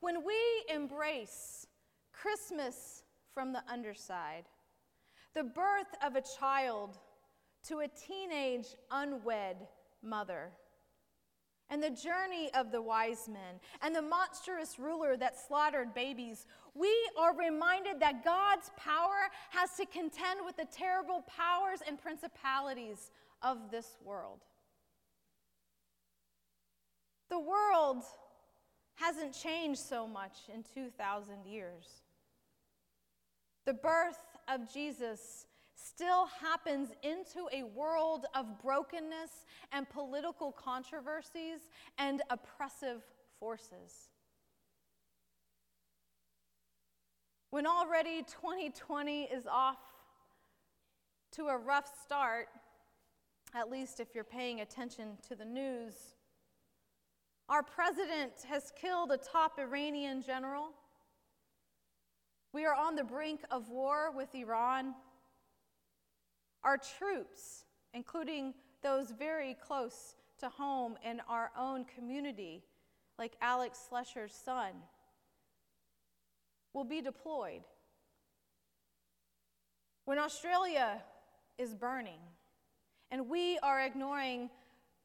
When 0.01 0.24
we 0.24 0.35
embrace 0.72 1.66
Christmas 2.12 3.03
from 3.33 3.53
the 3.53 3.62
underside, 3.70 4.45
the 5.35 5.45
birth 5.45 5.95
of 6.05 6.16
a 6.16 6.22
child 6.39 6.99
to 7.68 7.81
a 7.81 7.89
teenage 7.89 8.68
unwed 8.91 9.57
mother, 10.03 10.53
and 11.71 11.83
the 11.83 11.91
journey 11.91 12.51
of 12.55 12.73
the 12.73 12.81
wise 12.81 13.29
men, 13.29 13.61
and 13.83 13.95
the 13.95 14.03
monstrous 14.03 14.79
ruler 14.79 15.16
that 15.16 15.39
slaughtered 15.39 15.95
babies, 15.95 16.47
we 16.75 16.93
are 17.19 17.37
reminded 17.37 18.01
that 18.01 18.25
God's 18.25 18.71
power 18.77 19.31
has 19.51 19.71
to 19.77 19.87
contend 19.87 20.41
with 20.45 20.57
the 20.57 20.66
terrible 20.73 21.25
powers 21.27 21.81
and 21.87 22.01
principalities 22.01 23.11
of 23.43 23.71
this 23.71 23.97
world. 24.05 24.41
The 27.29 27.39
world 27.39 28.05
hasn't 28.95 29.35
changed 29.35 29.81
so 29.81 30.07
much 30.07 30.37
in 30.53 30.64
2,000 30.75 31.45
years. 31.45 32.03
The 33.66 33.75
birth 33.75 34.19
of 34.49 34.73
Jesus 34.73 35.47
still 35.79 36.26
happens 36.41 36.89
into 37.03 37.49
a 37.53 37.62
world 37.62 38.26
of 38.35 38.61
brokenness 38.61 39.45
and 39.72 39.89
political 39.89 40.53
controversies 40.53 41.61
and 41.99 42.22
oppressive 42.31 43.03
forces. 43.39 44.11
When 47.51 47.66
already 47.66 48.22
2020 48.22 49.24
is 49.24 49.47
off 49.47 49.79
to 51.33 51.47
a 51.47 51.57
rough 51.57 51.91
start, 52.03 52.49
at 53.55 53.70
least 53.70 54.01
if 54.01 54.14
you're 54.14 54.24
paying 54.24 54.61
attention 54.61 55.16
to 55.29 55.35
the 55.35 55.45
news, 55.45 55.95
our 57.49 57.62
president 57.62 58.33
has 58.49 58.70
killed 58.79 59.11
a 59.11 59.16
top 59.16 59.59
Iranian 59.59 60.22
general. 60.22 60.70
We 62.53 62.66
are 62.66 62.74
on 62.74 62.95
the 62.95 63.05
brink 63.05 63.41
of 63.51 63.70
war 63.70 64.11
with 64.14 64.35
Iran. 64.35 64.95
Our 66.65 66.79
troops, 66.79 67.65
including 67.95 68.55
those 68.83 69.11
very 69.11 69.57
close 69.67 70.15
to 70.41 70.49
home 70.49 70.97
in 71.05 71.21
our 71.29 71.51
own 71.59 71.85
community, 71.85 72.63
like 73.19 73.33
Alex 73.41 73.79
Slusher's 73.91 74.33
son, 74.33 74.73
will 76.73 76.85
be 76.85 77.01
deployed. 77.01 77.63
When 80.05 80.19
Australia 80.19 81.03
is 81.59 81.75
burning 81.75 82.21
and 83.11 83.29
we 83.29 83.59
are 83.59 83.81
ignoring 83.81 84.51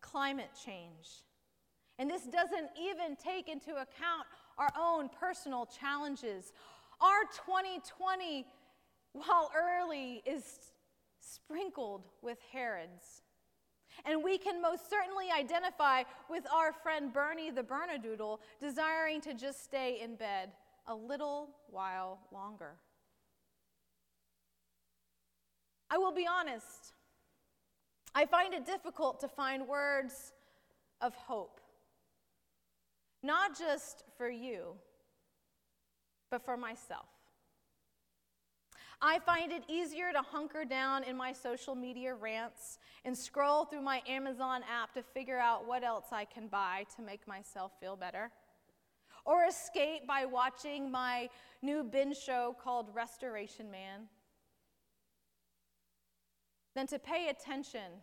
climate 0.01 0.51
change, 0.65 1.23
and 1.97 2.09
this 2.09 2.23
doesn't 2.23 2.69
even 2.79 3.15
take 3.15 3.47
into 3.47 3.71
account 3.71 4.27
our 4.57 4.69
own 4.79 5.09
personal 5.19 5.65
challenges. 5.65 6.53
Our 7.01 7.23
2020, 7.45 8.45
while 9.13 9.51
early, 9.55 10.21
is 10.25 10.72
sprinkled 11.23 12.03
with 12.21 12.37
Herods. 12.51 13.21
And 14.05 14.23
we 14.23 14.37
can 14.37 14.61
most 14.61 14.89
certainly 14.89 15.25
identify 15.31 16.03
with 16.29 16.45
our 16.51 16.73
friend 16.73 17.13
Bernie 17.13 17.51
the 17.51 17.63
Bernedoodle, 17.63 18.39
desiring 18.59 19.21
to 19.21 19.33
just 19.33 19.63
stay 19.63 19.99
in 20.01 20.15
bed 20.15 20.51
a 20.87 20.95
little 20.95 21.49
while 21.69 22.19
longer. 22.31 22.75
I 25.89 25.97
will 25.97 26.11
be 26.11 26.27
honest, 26.27 26.93
I 28.15 28.25
find 28.25 28.53
it 28.53 28.65
difficult 28.65 29.19
to 29.19 29.27
find 29.27 29.67
words 29.67 30.33
of 31.01 31.13
hope 31.13 31.59
not 33.23 33.57
just 33.57 34.03
for 34.17 34.29
you, 34.29 34.75
but 36.29 36.43
for 36.43 36.57
myself. 36.57 37.07
I 39.05 39.19
find 39.19 39.51
it 39.51 39.63
easier 39.67 40.13
to 40.13 40.21
hunker 40.21 40.63
down 40.63 41.03
in 41.03 41.17
my 41.17 41.33
social 41.33 41.75
media 41.75 42.15
rants 42.15 42.79
and 43.03 43.17
scroll 43.17 43.65
through 43.65 43.81
my 43.81 44.01
Amazon 44.07 44.61
app 44.63 44.93
to 44.93 45.03
figure 45.03 45.37
out 45.37 45.67
what 45.67 45.83
else 45.83 46.05
I 46.13 46.23
can 46.23 46.47
buy 46.47 46.85
to 46.95 47.01
make 47.01 47.27
myself 47.27 47.73
feel 47.81 47.97
better. 47.97 48.31
Or 49.25 49.43
escape 49.43 50.07
by 50.07 50.23
watching 50.23 50.89
my 50.89 51.29
new 51.61 51.83
binge 51.83 52.15
show 52.15 52.55
called 52.63 52.87
Restoration 52.93 53.69
Man. 53.69 54.07
Than 56.73 56.87
to 56.87 56.97
pay 56.97 57.27
attention 57.27 57.99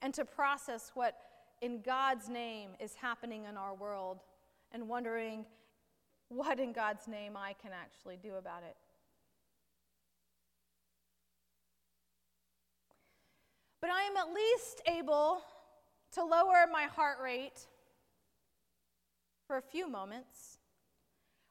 and 0.00 0.14
to 0.14 0.24
process 0.24 0.90
what 0.94 1.18
in 1.60 1.82
God's 1.82 2.30
name 2.30 2.70
is 2.80 2.94
happening 2.94 3.44
in 3.44 3.58
our 3.58 3.74
world 3.74 4.20
and 4.72 4.88
wondering 4.88 5.44
what 6.28 6.58
in 6.58 6.72
God's 6.72 7.06
name 7.06 7.36
I 7.36 7.54
can 7.60 7.72
actually 7.74 8.16
do 8.16 8.36
about 8.36 8.62
it. 8.62 8.76
But 13.84 13.92
I 13.92 14.04
am 14.04 14.16
at 14.16 14.32
least 14.32 14.80
able 14.86 15.42
to 16.12 16.24
lower 16.24 16.64
my 16.72 16.84
heart 16.84 17.18
rate 17.22 17.66
for 19.46 19.58
a 19.58 19.60
few 19.60 19.90
moments 19.90 20.56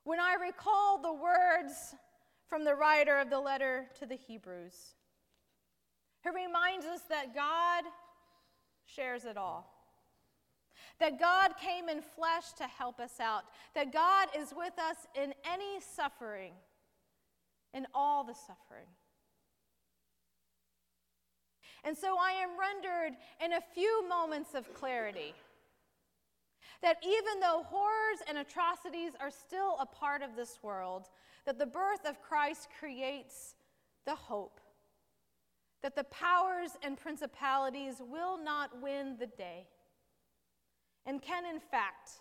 when 0.04 0.20
I 0.20 0.34
recall 0.42 0.98
the 0.98 1.14
words 1.14 1.94
from 2.50 2.64
the 2.64 2.74
writer 2.74 3.20
of 3.20 3.30
the 3.30 3.40
letter 3.40 3.86
to 4.00 4.08
the 4.08 4.16
Hebrews, 4.16 4.96
who 6.24 6.34
reminds 6.34 6.88
us 6.88 7.02
that 7.08 7.36
God 7.36 7.84
shares 8.84 9.26
it 9.26 9.38
all 9.38 9.70
that 11.00 11.20
God 11.20 11.52
came 11.62 11.88
in 11.88 12.02
flesh 12.02 12.54
to 12.58 12.64
help 12.64 13.00
us 13.00 13.20
out, 13.20 13.44
that 13.76 13.94
God 13.94 14.30
is 14.36 14.54
with 14.56 14.74
us 14.80 14.96
in 15.16 15.36
any 15.46 15.80
suffering, 15.96 16.54
in 17.76 17.86
all 17.94 18.24
the 18.24 18.34
suffering. 18.34 18.88
And 21.84 21.98
so 21.98 22.16
I 22.20 22.32
am 22.32 22.52
rendered 22.60 23.18
in 23.44 23.54
a 23.54 23.62
few 23.74 24.08
moments 24.08 24.54
of 24.54 24.74
clarity 24.74 25.34
that 26.82 26.98
even 27.04 27.40
though 27.40 27.64
horrors 27.66 28.20
and 28.28 28.38
atrocities 28.38 29.14
are 29.20 29.32
still 29.32 29.78
a 29.80 29.86
part 29.86 30.22
of 30.22 30.36
this 30.36 30.60
world, 30.62 31.10
that 31.46 31.60
the 31.60 31.66
birth 31.66 32.06
of 32.06 32.22
Christ 32.22 32.68
creates 32.80 33.56
the 34.06 34.16
hope 34.16 34.60
that 35.84 35.96
the 35.96 36.06
powers 36.06 36.72
and 36.82 36.98
principalities 36.98 37.96
will 38.00 38.42
not 38.42 38.82
win 38.82 39.18
the 39.20 39.28
day 39.28 39.68
and 41.06 41.22
can, 41.22 41.46
in 41.46 41.60
fact, 41.60 42.12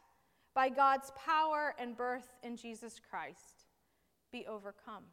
by 0.54 0.68
God's 0.68 1.12
power 1.16 1.74
and 1.78 1.96
birth 1.96 2.28
in 2.42 2.56
Jesus 2.56 3.00
Christ, 3.08 3.66
be 4.32 4.44
overcome. 4.46 5.04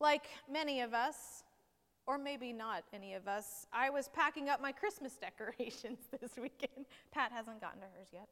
Like 0.00 0.26
many 0.50 0.80
of 0.80 0.94
us, 0.94 1.44
or 2.06 2.18
maybe 2.18 2.52
not 2.52 2.84
any 2.92 3.14
of 3.14 3.26
us, 3.28 3.66
I 3.72 3.90
was 3.90 4.08
packing 4.08 4.48
up 4.48 4.60
my 4.60 4.72
Christmas 4.72 5.16
decorations 5.20 5.98
this 6.20 6.32
weekend. 6.36 6.86
Pat 7.12 7.32
hasn't 7.32 7.60
gotten 7.60 7.80
to 7.80 7.86
hers 7.86 8.08
yet. 8.12 8.28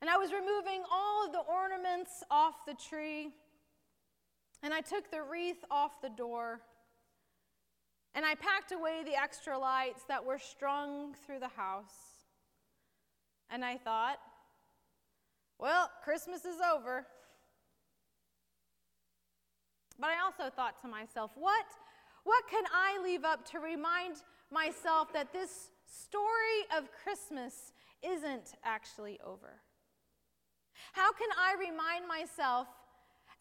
And 0.00 0.10
I 0.10 0.16
was 0.16 0.32
removing 0.32 0.82
all 0.90 1.26
of 1.26 1.32
the 1.32 1.40
ornaments 1.40 2.24
off 2.30 2.66
the 2.66 2.74
tree, 2.74 3.30
and 4.62 4.74
I 4.74 4.80
took 4.80 5.10
the 5.10 5.22
wreath 5.22 5.64
off 5.70 6.00
the 6.02 6.08
door 6.08 6.60
and 8.14 8.26
I 8.26 8.34
packed 8.34 8.72
away 8.72 9.02
the 9.04 9.14
extra 9.14 9.58
lights 9.58 10.02
that 10.08 10.24
were 10.24 10.38
strung 10.38 11.14
through 11.24 11.38
the 11.38 11.48
house. 11.48 12.26
And 13.48 13.64
I 13.64 13.78
thought, 13.78 14.18
well, 15.58 15.90
Christmas 16.04 16.44
is 16.44 16.60
over. 16.60 17.06
But 19.98 20.10
I 20.10 20.24
also 20.24 20.54
thought 20.54 20.80
to 20.82 20.88
myself, 20.88 21.32
what, 21.34 21.66
what 22.24 22.44
can 22.48 22.64
I 22.72 23.02
leave 23.02 23.24
up 23.24 23.48
to 23.50 23.58
remind 23.58 24.16
myself 24.50 25.12
that 25.12 25.32
this 25.32 25.70
story 25.86 26.66
of 26.76 26.88
Christmas 26.92 27.72
isn't 28.02 28.54
actually 28.64 29.18
over? 29.24 29.60
How 30.92 31.12
can 31.12 31.28
I 31.38 31.54
remind 31.58 32.06
myself 32.08 32.66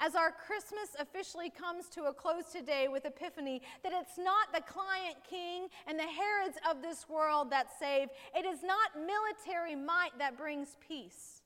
as 0.02 0.16
our 0.16 0.32
Christmas 0.32 0.96
officially 1.00 1.52
comes 1.52 1.88
to 1.90 2.06
a 2.06 2.14
close 2.14 2.52
today 2.52 2.88
with 2.88 3.06
Epiphany, 3.06 3.62
that 3.84 3.94
it's 3.94 4.18
not 4.18 4.52
the 4.52 4.62
client 4.62 5.18
king 5.30 5.68
and 5.86 5.98
the 5.98 6.04
Herods 6.04 6.58
of 6.70 6.82
this 6.82 7.08
world 7.08 7.52
that 7.52 7.68
save, 7.80 8.08
it 8.36 8.46
is 8.46 8.64
not 8.64 8.90
military 8.96 9.76
might 9.76 10.18
that 10.18 10.38
brings 10.38 10.76
peace, 10.88 11.44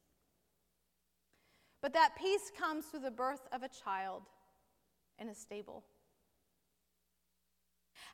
But 1.81 1.93
that 1.93 2.15
peace 2.17 2.49
comes 2.57 2.85
through 2.85 3.01
the 3.01 3.11
birth 3.11 3.45
of 3.51 3.61
a 3.61 3.69
child 3.69 4.23
in 5.19 5.29
a 5.29 5.35
stable. 5.35 5.83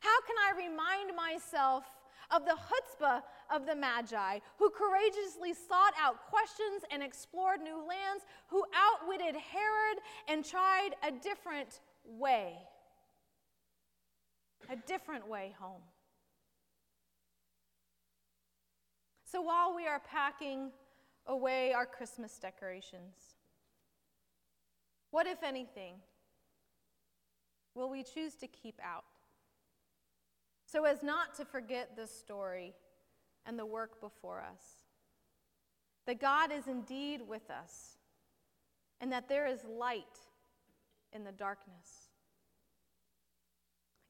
How 0.00 0.20
can 0.26 0.36
I 0.36 0.56
remind 0.56 1.16
myself 1.16 1.84
of 2.30 2.44
the 2.44 2.56
chutzpah 2.56 3.22
of 3.54 3.66
the 3.66 3.74
Magi, 3.74 4.38
who 4.58 4.70
courageously 4.70 5.52
sought 5.54 5.92
out 6.00 6.26
questions 6.28 6.82
and 6.90 7.02
explored 7.02 7.60
new 7.60 7.78
lands, 7.78 8.24
who 8.48 8.64
outwitted 8.74 9.36
Herod 9.36 9.98
and 10.28 10.44
tried 10.44 10.90
a 11.06 11.10
different 11.10 11.80
way? 12.04 12.54
A 14.70 14.76
different 14.86 15.28
way 15.28 15.54
home. 15.58 15.82
So 19.24 19.40
while 19.40 19.74
we 19.74 19.86
are 19.86 20.00
packing 20.00 20.70
away 21.26 21.72
our 21.72 21.86
Christmas 21.86 22.38
decorations, 22.38 23.14
what, 25.10 25.26
if 25.26 25.42
anything, 25.42 25.94
will 27.74 27.90
we 27.90 28.02
choose 28.02 28.34
to 28.36 28.46
keep 28.46 28.78
out? 28.82 29.04
So 30.66 30.84
as 30.84 31.02
not 31.02 31.34
to 31.36 31.44
forget 31.44 31.96
this 31.96 32.10
story 32.10 32.74
and 33.46 33.58
the 33.58 33.66
work 33.66 34.00
before 34.00 34.40
us. 34.40 34.62
That 36.06 36.20
God 36.20 36.50
is 36.52 36.66
indeed 36.66 37.20
with 37.26 37.50
us, 37.50 37.96
and 39.00 39.12
that 39.12 39.28
there 39.28 39.46
is 39.46 39.60
light 39.64 40.02
in 41.12 41.24
the 41.24 41.32
darkness. 41.32 42.10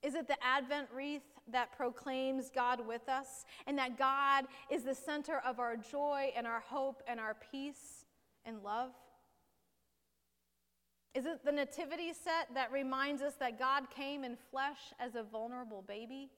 Is 0.03 0.15
it 0.15 0.27
the 0.27 0.43
Advent 0.43 0.89
wreath 0.95 1.23
that 1.51 1.77
proclaims 1.77 2.51
God 2.55 2.87
with 2.87 3.09
us, 3.09 3.45
and 3.67 3.79
that 3.79 3.99
God 3.99 4.47
is 4.71 4.85
the 4.85 4.95
center 4.95 5.41
of 5.47 5.61
our 5.61 5.77
joy 5.77 6.33
and 6.37 6.47
our 6.47 6.61
hope 6.61 7.03
and 7.07 7.21
our 7.21 7.37
peace 7.51 8.07
and 8.45 8.63
love? 8.63 8.93
Is 11.15 11.27
it 11.27 11.45
the 11.45 11.53
nativity 11.53 12.13
set 12.13 12.55
that 12.55 12.73
reminds 12.73 13.21
us 13.21 13.35
that 13.35 13.59
God 13.59 13.91
came 13.91 14.25
in 14.25 14.37
flesh 14.51 14.95
as 14.99 15.15
a 15.15 15.23
vulnerable 15.23 15.83
baby? 15.87 16.31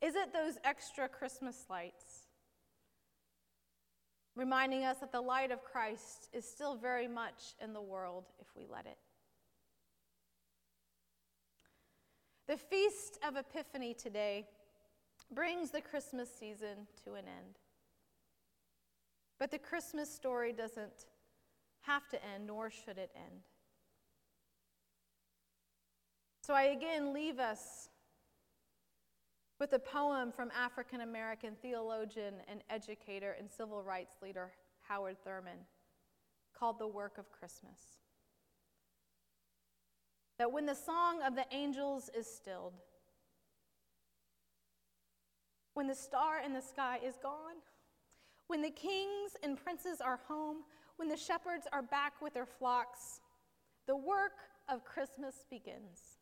Is 0.00 0.14
it 0.14 0.32
those 0.32 0.54
extra 0.64 1.08
Christmas 1.08 1.66
lights 1.68 2.28
reminding 4.34 4.84
us 4.84 4.98
that 4.98 5.12
the 5.12 5.20
light 5.20 5.50
of 5.50 5.64
Christ 5.64 6.28
is 6.32 6.48
still 6.48 6.76
very 6.76 7.08
much 7.08 7.54
in 7.62 7.72
the 7.72 7.82
world 7.82 8.24
if 8.40 8.46
we 8.56 8.66
let 8.70 8.86
it? 8.86 8.98
The 12.48 12.56
Feast 12.56 13.18
of 13.26 13.36
Epiphany 13.36 13.92
today 13.92 14.46
brings 15.34 15.70
the 15.70 15.80
Christmas 15.80 16.30
season 16.32 16.86
to 17.04 17.14
an 17.14 17.24
end. 17.26 17.58
But 19.38 19.50
the 19.50 19.58
Christmas 19.58 20.12
story 20.12 20.52
doesn't 20.52 21.06
have 21.86 22.08
to 22.08 22.18
end, 22.34 22.46
nor 22.46 22.70
should 22.70 22.98
it 22.98 23.10
end. 23.14 23.42
So 26.42 26.54
I 26.54 26.64
again 26.64 27.12
leave 27.12 27.38
us 27.38 27.88
with 29.58 29.72
a 29.72 29.78
poem 29.78 30.32
from 30.32 30.50
African 30.56 31.00
American 31.00 31.56
theologian 31.60 32.34
and 32.48 32.60
educator 32.70 33.34
and 33.38 33.50
civil 33.50 33.82
rights 33.82 34.16
leader 34.22 34.52
Howard 34.88 35.16
Thurman 35.24 35.58
called 36.56 36.78
The 36.78 36.86
Work 36.86 37.18
of 37.18 37.32
Christmas. 37.32 37.78
That 40.38 40.52
when 40.52 40.66
the 40.66 40.74
song 40.74 41.22
of 41.26 41.34
the 41.34 41.46
angels 41.50 42.10
is 42.16 42.26
stilled, 42.26 42.74
when 45.74 45.86
the 45.86 45.94
star 45.94 46.40
in 46.44 46.52
the 46.52 46.62
sky 46.62 47.00
is 47.04 47.16
gone, 47.22 47.56
when 48.46 48.62
the 48.62 48.70
kings 48.70 49.32
and 49.42 49.56
princes 49.56 50.00
are 50.00 50.20
home, 50.28 50.58
when 50.96 51.08
the 51.08 51.16
shepherds 51.16 51.66
are 51.72 51.82
back 51.82 52.14
with 52.20 52.34
their 52.34 52.46
flocks, 52.46 53.20
the 53.86 53.96
work 53.96 54.32
of 54.68 54.84
Christmas 54.84 55.44
begins. 55.50 56.18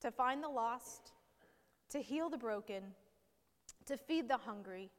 To 0.00 0.10
find 0.10 0.42
the 0.42 0.48
lost, 0.48 1.12
to 1.90 2.00
heal 2.00 2.28
the 2.28 2.36
broken, 2.36 2.82
to 3.86 3.96
feed 3.96 4.28
the 4.28 4.36
hungry, 4.36 4.90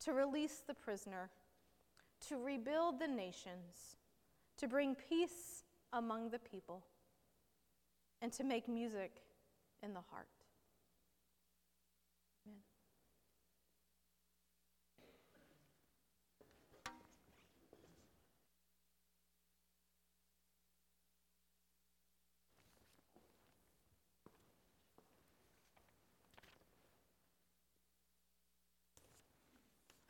to 0.00 0.12
release 0.12 0.62
the 0.66 0.74
prisoner, 0.74 1.30
to 2.28 2.36
rebuild 2.36 3.00
the 3.00 3.08
nations, 3.08 3.96
to 4.58 4.68
bring 4.68 4.94
peace 4.94 5.64
among 5.92 6.30
the 6.30 6.38
people, 6.38 6.84
and 8.20 8.32
to 8.32 8.44
make 8.44 8.68
music 8.68 9.22
in 9.82 9.94
the 9.94 10.00
heart. 10.10 10.28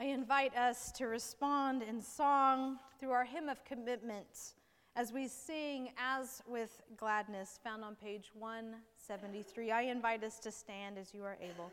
I 0.01 0.05
invite 0.05 0.57
us 0.57 0.93
to 0.93 1.07
respond 1.07 1.83
in 1.83 2.01
song 2.01 2.79
through 3.01 3.11
our 3.11 3.25
hymn 3.25 3.49
of 3.49 3.65
commitment 3.65 4.55
as 4.95 5.13
we 5.13 5.27
sing 5.27 5.91
As 5.99 6.41
with 6.47 6.83
Gladness, 6.97 7.59
found 7.65 7.83
on 7.83 7.97
page 7.97 8.31
173. 8.39 9.73
I 9.73 9.83
invite 9.83 10.23
us 10.23 10.39
to 10.39 10.53
stand 10.53 10.99
as 10.99 11.13
you 11.13 11.25
are 11.25 11.37
able. 11.43 11.73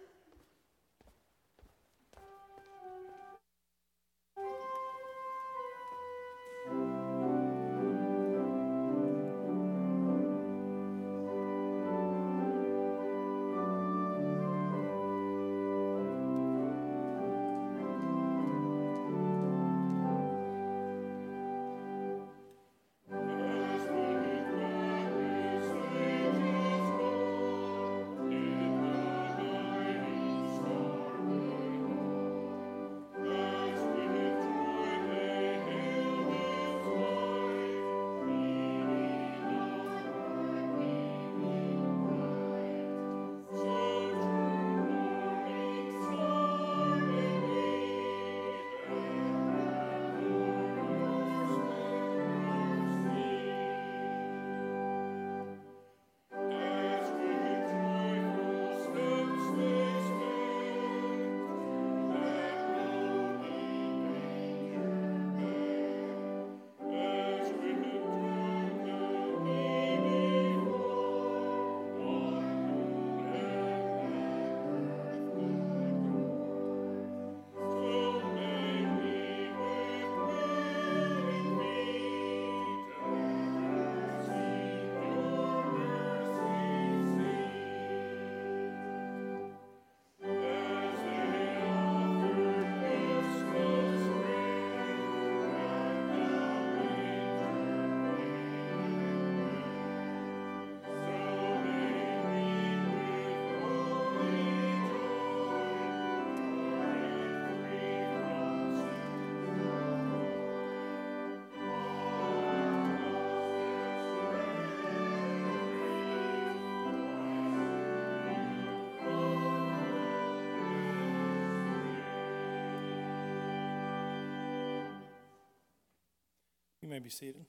May 126.96 127.00
be 127.00 127.10
seated. 127.10 127.44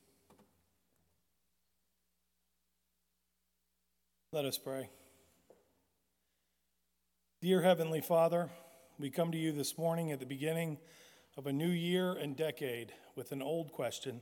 Let 4.33 4.45
us 4.45 4.59
pray. 4.59 4.89
Dear 7.41 7.63
Heavenly 7.63 8.01
Father, 8.01 8.51
we 8.99 9.09
come 9.09 9.31
to 9.31 9.39
you 9.39 9.53
this 9.53 9.79
morning 9.79 10.11
at 10.11 10.19
the 10.19 10.27
beginning 10.27 10.79
of 11.37 11.47
a 11.47 11.53
new 11.53 11.69
year 11.69 12.15
and 12.15 12.37
decade 12.37 12.93
with 13.15 13.31
an 13.31 13.41
old 13.41 13.71
question 13.71 14.21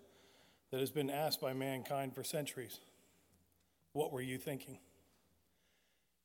that 0.70 0.80
has 0.80 0.90
been 0.90 1.08
asked 1.08 1.40
by 1.40 1.54
mankind 1.54 2.14
for 2.14 2.22
centuries 2.22 2.80
What 3.94 4.12
were 4.12 4.20
you 4.20 4.36
thinking? 4.36 4.76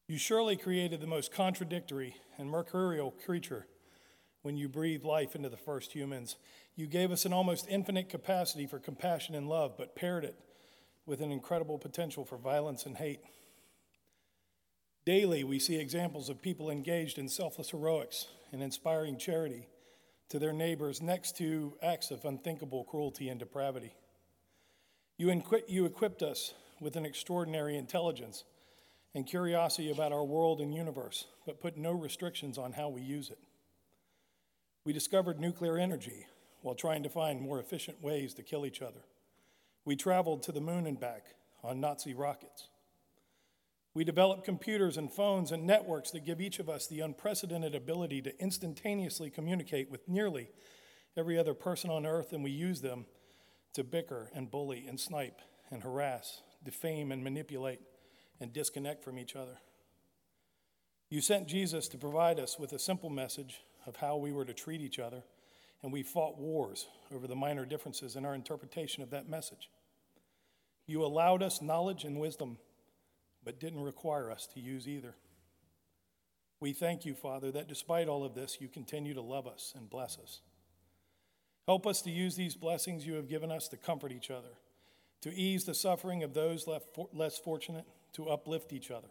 You 0.09 0.17
surely 0.17 0.57
created 0.57 0.99
the 0.99 1.07
most 1.07 1.31
contradictory 1.31 2.17
and 2.37 2.49
mercurial 2.49 3.11
creature 3.11 3.65
when 4.41 4.57
you 4.57 4.69
breathed 4.69 5.03
life 5.03 5.35
into 5.35 5.49
the 5.49 5.57
first 5.57 5.93
humans. 5.93 6.35
You 6.75 6.87
gave 6.87 7.11
us 7.11 7.25
an 7.25 7.33
almost 7.33 7.67
infinite 7.69 8.09
capacity 8.09 8.65
for 8.65 8.79
compassion 8.79 9.35
and 9.35 9.49
love, 9.49 9.75
but 9.77 9.95
paired 9.95 10.23
it 10.23 10.35
with 11.05 11.21
an 11.21 11.31
incredible 11.31 11.77
potential 11.77 12.23
for 12.23 12.37
violence 12.37 12.85
and 12.85 12.97
hate. 12.97 13.19
Daily, 15.05 15.43
we 15.43 15.59
see 15.59 15.79
examples 15.79 16.29
of 16.29 16.41
people 16.41 16.69
engaged 16.69 17.17
in 17.17 17.27
selfless 17.27 17.71
heroics 17.71 18.27
and 18.51 18.61
inspiring 18.61 19.17
charity 19.17 19.67
to 20.29 20.39
their 20.39 20.53
neighbors 20.53 21.01
next 21.01 21.35
to 21.37 21.73
acts 21.81 22.11
of 22.11 22.25
unthinkable 22.25 22.83
cruelty 22.83 23.29
and 23.29 23.39
depravity. 23.39 23.93
You, 25.17 25.43
you 25.67 25.85
equipped 25.85 26.21
us 26.21 26.53
with 26.79 26.95
an 26.95 27.05
extraordinary 27.05 27.75
intelligence 27.75 28.43
and 29.15 29.25
curiosity 29.25 29.91
about 29.91 30.13
our 30.13 30.23
world 30.23 30.61
and 30.61 30.73
universe, 30.73 31.25
but 31.45 31.59
put 31.59 31.75
no 31.75 31.91
restrictions 31.91 32.57
on 32.57 32.73
how 32.73 32.89
we 32.89 33.01
use 33.01 33.29
it. 33.29 33.39
We 34.89 34.93
discovered 34.93 35.39
nuclear 35.39 35.77
energy 35.77 36.25
while 36.63 36.73
trying 36.73 37.03
to 37.03 37.09
find 37.09 37.39
more 37.39 37.59
efficient 37.59 38.01
ways 38.01 38.33
to 38.33 38.41
kill 38.41 38.65
each 38.65 38.81
other. 38.81 39.01
We 39.85 39.95
traveled 39.95 40.41
to 40.41 40.51
the 40.51 40.61
moon 40.61 40.87
and 40.87 40.99
back 40.99 41.25
on 41.63 41.79
Nazi 41.79 42.15
rockets. 42.15 42.69
We 43.93 44.03
developed 44.03 44.45
computers 44.45 44.97
and 44.97 45.13
phones 45.13 45.51
and 45.51 45.67
networks 45.67 46.09
that 46.09 46.25
give 46.25 46.41
each 46.41 46.57
of 46.57 46.69
us 46.69 46.87
the 46.87 47.01
unprecedented 47.01 47.75
ability 47.75 48.23
to 48.23 48.41
instantaneously 48.41 49.29
communicate 49.29 49.91
with 49.91 50.09
nearly 50.09 50.49
every 51.15 51.37
other 51.37 51.53
person 51.53 51.91
on 51.91 52.07
earth, 52.07 52.33
and 52.33 52.43
we 52.43 52.49
use 52.49 52.81
them 52.81 53.05
to 53.73 53.83
bicker 53.83 54.31
and 54.33 54.49
bully 54.49 54.87
and 54.87 54.99
snipe 54.99 55.39
and 55.69 55.83
harass, 55.83 56.41
defame 56.65 57.11
and 57.11 57.23
manipulate, 57.23 57.81
and 58.39 58.51
disconnect 58.51 59.03
from 59.03 59.19
each 59.19 59.35
other. 59.35 59.59
You 61.11 61.21
sent 61.21 61.47
Jesus 61.47 61.87
to 61.89 61.99
provide 61.99 62.39
us 62.39 62.57
with 62.57 62.73
a 62.73 62.79
simple 62.79 63.11
message 63.11 63.61
of 63.89 63.97
how 63.97 64.15
we 64.15 64.31
were 64.31 64.45
to 64.45 64.53
treat 64.53 64.79
each 64.79 64.99
other, 64.99 65.23
and 65.83 65.91
we 65.91 66.03
fought 66.03 66.37
wars 66.37 66.87
over 67.13 67.27
the 67.27 67.35
minor 67.35 67.65
differences 67.65 68.15
in 68.15 68.23
our 68.23 68.35
interpretation 68.35 69.03
of 69.03 69.09
that 69.09 69.27
message. 69.27 69.69
You 70.85 71.03
allowed 71.03 71.43
us 71.43 71.61
knowledge 71.61 72.05
and 72.05 72.19
wisdom, 72.19 72.57
but 73.43 73.59
didn't 73.59 73.81
require 73.81 74.31
us 74.31 74.47
to 74.53 74.59
use 74.59 74.87
either. 74.87 75.15
We 76.59 76.73
thank 76.73 77.05
you, 77.05 77.13
Father, 77.15 77.51
that 77.51 77.67
despite 77.67 78.07
all 78.07 78.23
of 78.23 78.35
this, 78.35 78.57
you 78.59 78.67
continue 78.67 79.13
to 79.13 79.21
love 79.21 79.47
us 79.47 79.73
and 79.75 79.89
bless 79.89 80.17
us. 80.17 80.41
Help 81.65 81.87
us 81.87 82.01
to 82.01 82.09
use 82.09 82.35
these 82.35 82.55
blessings 82.55 83.05
you 83.05 83.13
have 83.13 83.29
given 83.29 83.51
us 83.51 83.67
to 83.69 83.77
comfort 83.77 84.11
each 84.11 84.29
other, 84.31 84.57
to 85.21 85.33
ease 85.33 85.65
the 85.65 85.73
suffering 85.73 86.23
of 86.23 86.33
those 86.33 86.67
less 87.13 87.37
fortunate, 87.37 87.85
to 88.13 88.27
uplift 88.27 88.73
each 88.73 88.91
other. 88.91 89.07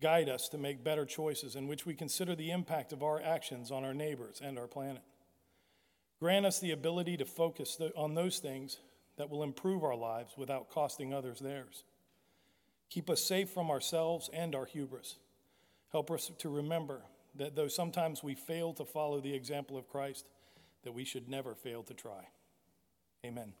Guide 0.00 0.28
us 0.28 0.48
to 0.48 0.58
make 0.58 0.84
better 0.84 1.04
choices 1.04 1.56
in 1.56 1.66
which 1.68 1.86
we 1.86 1.94
consider 1.94 2.34
the 2.34 2.50
impact 2.50 2.92
of 2.92 3.02
our 3.02 3.22
actions 3.22 3.70
on 3.70 3.84
our 3.84 3.94
neighbors 3.94 4.40
and 4.42 4.58
our 4.58 4.66
planet. 4.66 5.02
Grant 6.20 6.46
us 6.46 6.58
the 6.58 6.72
ability 6.72 7.16
to 7.16 7.24
focus 7.24 7.78
on 7.96 8.14
those 8.14 8.38
things 8.38 8.78
that 9.16 9.30
will 9.30 9.42
improve 9.42 9.84
our 9.84 9.96
lives 9.96 10.34
without 10.36 10.70
costing 10.70 11.14
others 11.14 11.38
theirs. 11.38 11.84
Keep 12.90 13.10
us 13.10 13.22
safe 13.22 13.50
from 13.50 13.70
ourselves 13.70 14.28
and 14.32 14.54
our 14.54 14.66
hubris. 14.66 15.16
Help 15.92 16.10
us 16.10 16.30
to 16.38 16.48
remember 16.48 17.02
that 17.36 17.56
though 17.56 17.68
sometimes 17.68 18.22
we 18.22 18.34
fail 18.34 18.72
to 18.74 18.84
follow 18.84 19.20
the 19.20 19.34
example 19.34 19.76
of 19.76 19.88
Christ, 19.88 20.26
that 20.82 20.92
we 20.92 21.04
should 21.04 21.28
never 21.28 21.54
fail 21.54 21.82
to 21.84 21.94
try. 21.94 22.28
Amen. 23.24 23.52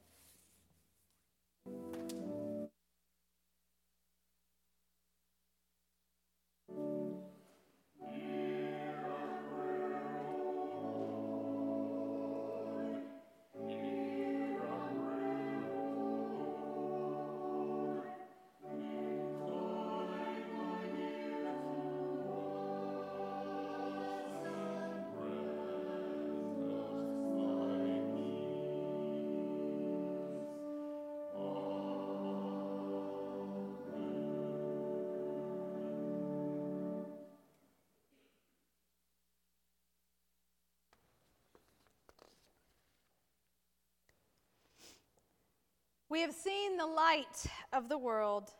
We 46.14 46.20
have 46.20 46.32
seen 46.32 46.76
the 46.76 46.86
light 46.86 47.44
of 47.72 47.88
the 47.88 47.98
world. 47.98 48.52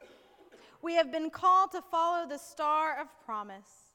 We 0.82 0.94
have 0.94 1.12
been 1.12 1.30
called 1.30 1.70
to 1.70 1.82
follow 1.82 2.26
the 2.28 2.36
star 2.36 3.00
of 3.00 3.06
promise. 3.24 3.92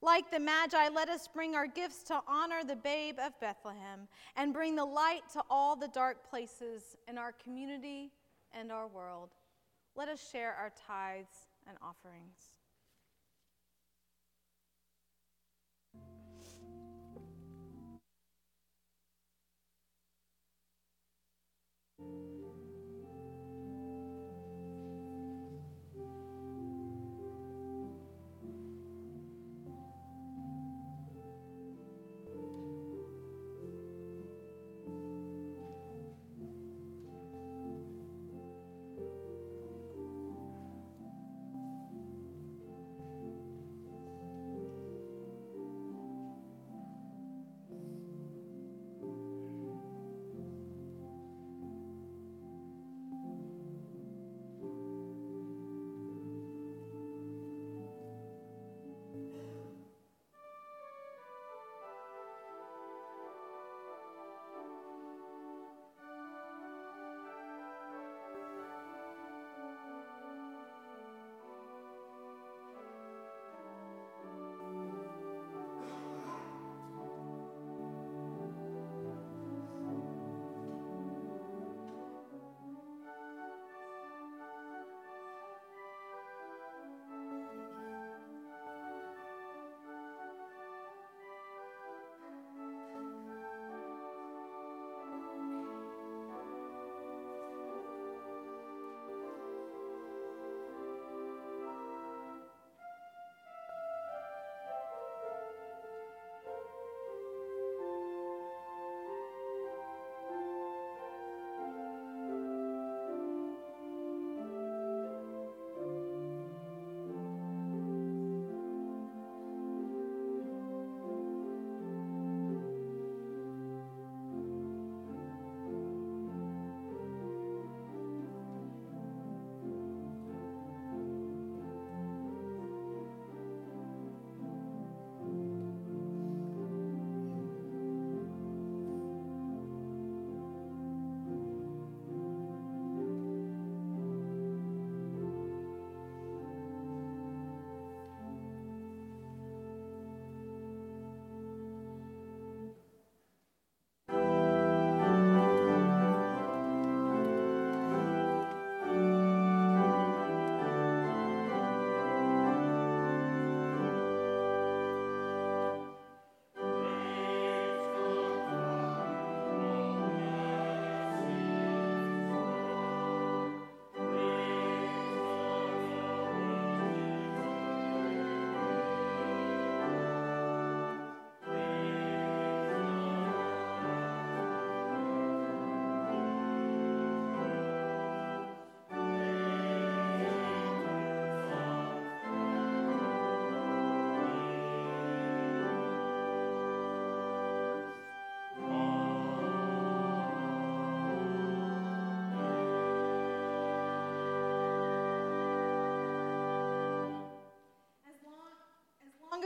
Like 0.00 0.30
the 0.30 0.40
Magi, 0.40 0.88
let 0.88 1.10
us 1.10 1.28
bring 1.28 1.54
our 1.54 1.66
gifts 1.66 2.02
to 2.04 2.22
honor 2.26 2.64
the 2.66 2.76
babe 2.76 3.18
of 3.22 3.38
Bethlehem 3.42 4.08
and 4.36 4.54
bring 4.54 4.74
the 4.74 4.86
light 4.86 5.20
to 5.34 5.42
all 5.50 5.76
the 5.76 5.88
dark 5.88 6.30
places 6.30 6.96
in 7.06 7.18
our 7.18 7.32
community 7.44 8.10
and 8.58 8.72
our 8.72 8.88
world. 8.88 9.34
Let 9.94 10.08
us 10.08 10.26
share 10.32 10.54
our 10.54 10.72
tithes 10.86 11.48
and 11.68 11.76
offerings. 11.82 12.57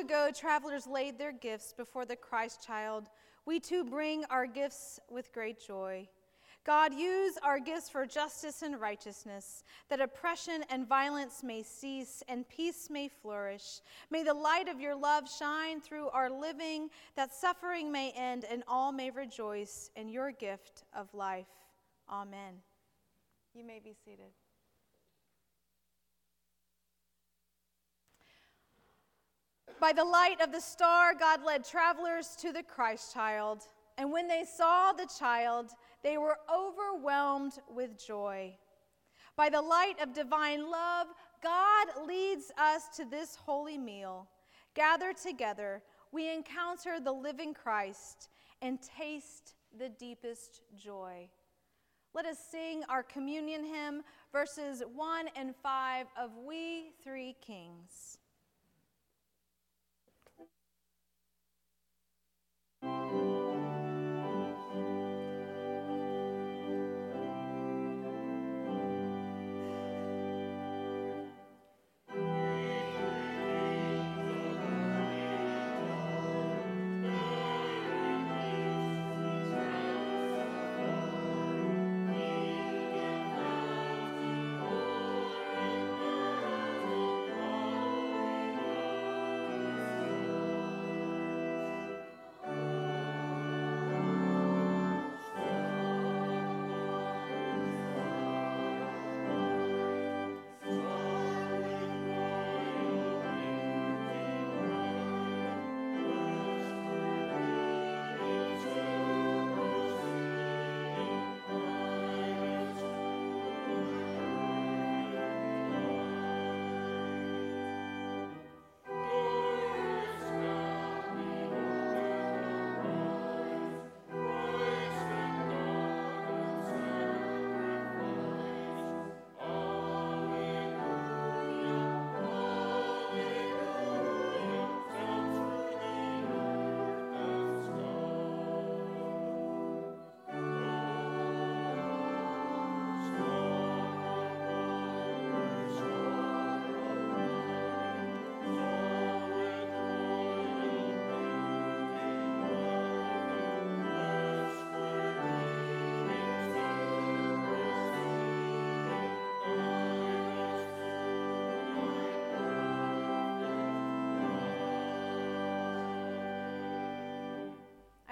Ago, 0.03 0.31
travelers 0.35 0.87
laid 0.87 1.17
their 1.17 1.33
gifts 1.33 1.73
before 1.73 2.05
the 2.05 2.17
Christ 2.17 2.65
child, 2.67 3.09
we 3.47 3.61
too 3.61 3.85
bring 3.85 4.25
our 4.27 4.47
gifts 4.47 4.99
with 5.09 5.33
great 5.33 5.65
joy. 5.65 6.09
God, 6.65 6.93
use 6.93 7.39
our 7.43 7.59
gifts 7.59 7.89
for 7.89 8.05
justice 8.07 8.63
and 8.63 8.81
righteousness, 8.81 9.65
that 9.89 10.01
oppression 10.01 10.65
and 10.71 10.89
violence 10.89 11.43
may 11.43 11.63
cease 11.63 12.23
and 12.29 12.49
peace 12.49 12.89
may 12.91 13.09
flourish. 13.09 13.81
May 14.11 14.23
the 14.23 14.35
light 14.35 14.69
of 14.69 14.81
your 14.81 14.95
love 14.95 15.29
shine 15.29 15.81
through 15.81 16.09
our 16.09 16.31
living, 16.31 16.89
that 17.17 17.35
suffering 17.35 17.91
may 17.91 18.13
end 18.13 18.45
and 18.49 18.63
all 18.69 18.93
may 18.93 19.11
rejoice 19.11 19.91
in 19.97 20.09
your 20.09 20.31
gift 20.33 20.85
of 20.95 21.13
life. 21.15 21.47
Amen. 22.09 22.55
You 23.55 23.65
may 23.65 23.81
be 23.81 23.95
seated. 24.05 24.33
By 29.83 29.93
the 29.93 30.05
light 30.05 30.41
of 30.41 30.53
the 30.53 30.61
star, 30.61 31.13
God 31.13 31.43
led 31.45 31.65
travelers 31.65 32.37
to 32.37 32.53
the 32.53 32.63
Christ 32.63 33.13
child. 33.13 33.67
And 33.99 34.13
when 34.13 34.29
they 34.29 34.45
saw 34.45 34.93
the 34.93 35.11
child, 35.19 35.73
they 36.05 36.19
were 36.19 36.37
overwhelmed 36.49 37.55
with 37.69 37.99
joy. 37.99 38.57
By 39.35 39.51
the 39.51 39.61
light 39.61 39.97
of 40.01 40.15
divine 40.15 40.71
love, 40.71 41.09
God 41.43 42.07
leads 42.07 42.53
us 42.57 42.97
to 42.97 43.05
this 43.05 43.35
holy 43.35 43.77
meal. 43.77 44.29
Gathered 44.75 45.17
together, 45.17 45.83
we 46.13 46.33
encounter 46.33 47.01
the 47.01 47.11
living 47.11 47.53
Christ 47.53 48.29
and 48.61 48.79
taste 48.81 49.55
the 49.77 49.89
deepest 49.89 50.61
joy. 50.77 51.29
Let 52.15 52.27
us 52.27 52.39
sing 52.39 52.85
our 52.89 53.03
communion 53.03 53.65
hymn, 53.65 54.05
verses 54.31 54.85
1 54.95 55.27
and 55.35 55.57
5 55.61 56.07
of 56.17 56.31
We 56.37 56.93
Three 57.03 57.35
Kings. 57.45 58.19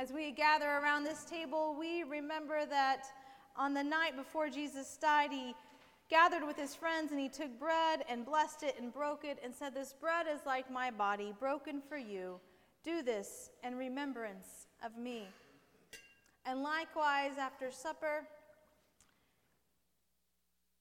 As 0.01 0.13
we 0.13 0.31
gather 0.31 0.65
around 0.65 1.05
this 1.05 1.25
table, 1.25 1.77
we 1.79 2.05
remember 2.05 2.65
that 2.65 3.03
on 3.55 3.75
the 3.75 3.85
night 3.85 4.17
before 4.17 4.49
Jesus 4.49 4.97
died, 4.97 5.31
he 5.31 5.55
gathered 6.09 6.43
with 6.47 6.57
his 6.57 6.75
friends 6.75 7.13
and 7.13 7.21
he 7.21 7.29
took 7.29 7.61
bread 7.61 8.03
and 8.09 8.25
blessed 8.25 8.63
it 8.63 8.77
and 8.81 8.95
broke 8.95 9.27
it 9.27 9.39
and 9.45 9.55
said, 9.55 9.75
This 9.75 9.93
bread 9.93 10.25
is 10.27 10.41
like 10.47 10.71
my 10.71 10.91
body, 10.91 11.35
broken 11.39 11.83
for 11.87 11.99
you. 11.99 12.41
Do 12.83 13.03
this 13.03 13.51
in 13.63 13.77
remembrance 13.77 14.69
of 14.83 14.97
me. 14.97 15.29
And 16.47 16.63
likewise, 16.63 17.33
after 17.39 17.71
supper, 17.71 18.23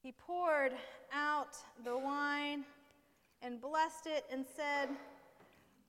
he 0.02 0.12
poured 0.12 0.72
out 1.12 1.58
the 1.84 1.98
wine 1.98 2.64
and 3.42 3.60
blessed 3.60 4.06
it 4.06 4.24
and 4.32 4.46
said, 4.56 4.88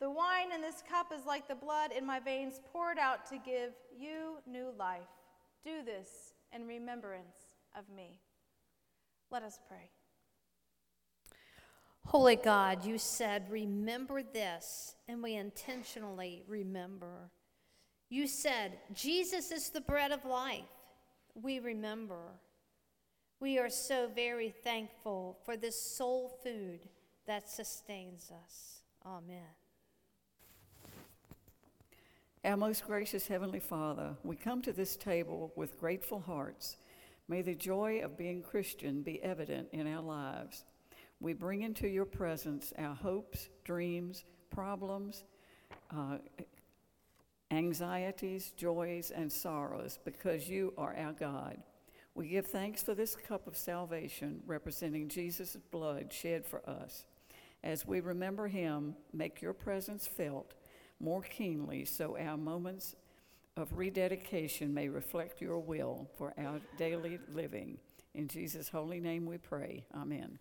the 0.02 0.10
wine 0.10 0.52
in 0.54 0.62
this 0.62 0.84
cup 0.89 1.14
is 1.16 1.28
like 1.28 1.47
the 1.47 1.56
blood 1.56 1.91
in 1.95 2.04
my 2.04 2.20
veins 2.20 2.60
poured 2.74 2.97
out 2.97 3.24
to 3.28 3.38
give 3.38 3.72
you 3.95 4.39
new 4.47 4.74
life. 4.78 5.08
Do 5.64 5.84
this 5.86 6.34
in 6.52 6.66
remembrance 6.66 7.56
of 7.78 7.86
me. 7.95 8.20
Let 9.30 9.43
us 9.43 9.60
pray. 9.68 9.91
Holy 12.04 12.36
God, 12.36 12.84
you 12.84 12.97
said, 12.97 13.45
Remember 13.52 14.24
this, 14.24 14.95
and 15.08 15.22
we 15.22 15.36
intentionally 15.36 16.43
remember. 16.47 17.30
You 18.10 18.26
said, 18.26 18.80
Jesus 18.93 19.52
is 19.52 19.70
the 19.70 19.82
bread 19.82 20.12
of 20.12 20.26
life. 20.26 20.64
We 21.36 21.60
remember. 21.60 22.39
We 23.39 23.60
are 23.60 23.70
so 23.70 24.10
very 24.14 24.49
thankful 24.49 25.38
for 25.45 25.56
this 25.56 25.80
soul 25.80 26.39
food 26.43 26.89
that 27.28 27.49
sustains 27.49 28.32
us. 28.43 28.82
Amen. 29.06 29.61
Our 32.44 32.58
most 32.58 32.88
gracious 32.88 33.28
Heavenly 33.28 33.60
Father, 33.60 34.16
we 34.24 34.36
come 34.36 34.64
to 34.64 34.74
this 34.74 34.98
table 34.98 35.54
with 35.56 35.80
grateful 35.80 36.20
hearts. 36.20 36.78
May 37.28 37.44
the 37.44 37.54
joy 37.54 38.02
of 38.04 38.18
being 38.18 38.42
Christian 38.42 39.04
be 39.04 39.22
evident 39.22 39.68
in 39.74 39.86
our 39.86 40.02
lives. 40.02 40.66
We 41.20 41.34
bring 41.34 41.62
into 41.62 41.88
your 41.88 42.06
presence 42.06 42.74
our 42.80 42.96
hopes, 42.96 43.48
dreams, 43.64 44.26
problems, 44.50 45.24
uh, 45.96 46.18
anxieties, 47.52 48.54
joys, 48.58 49.12
and 49.12 49.32
sorrows 49.32 50.00
because 50.04 50.50
you 50.50 50.74
are 50.80 50.96
our 50.98 51.14
God. 51.14 51.58
We 52.16 52.30
give 52.30 52.48
thanks 52.48 52.82
for 52.82 52.96
this 52.96 53.16
cup 53.16 53.46
of 53.46 53.56
salvation 53.56 54.42
representing 54.48 55.10
Jesus' 55.10 55.58
blood 55.70 56.12
shed 56.12 56.48
for 56.48 56.68
us. 56.68 57.06
As 57.64 57.86
we 57.86 58.00
remember 58.00 58.48
him, 58.48 58.96
make 59.14 59.44
your 59.44 59.54
presence 59.54 60.08
felt 60.08 60.56
more 61.02 61.22
keenly 61.22 61.86
so 61.86 62.18
our 62.18 62.38
moments 62.38 62.95
of 63.58 63.78
rededication 63.78 64.74
may 64.74 64.88
reflect 64.88 65.41
your 65.41 65.60
will 65.60 66.08
for 66.18 66.34
our 66.38 66.62
daily 66.78 67.20
living. 67.34 67.78
In 68.14 68.28
Jesus' 68.28 68.70
holy 68.70 68.99
name 68.99 69.26
we 69.26 69.38
pray. 69.38 69.86
Amen. 69.95 70.39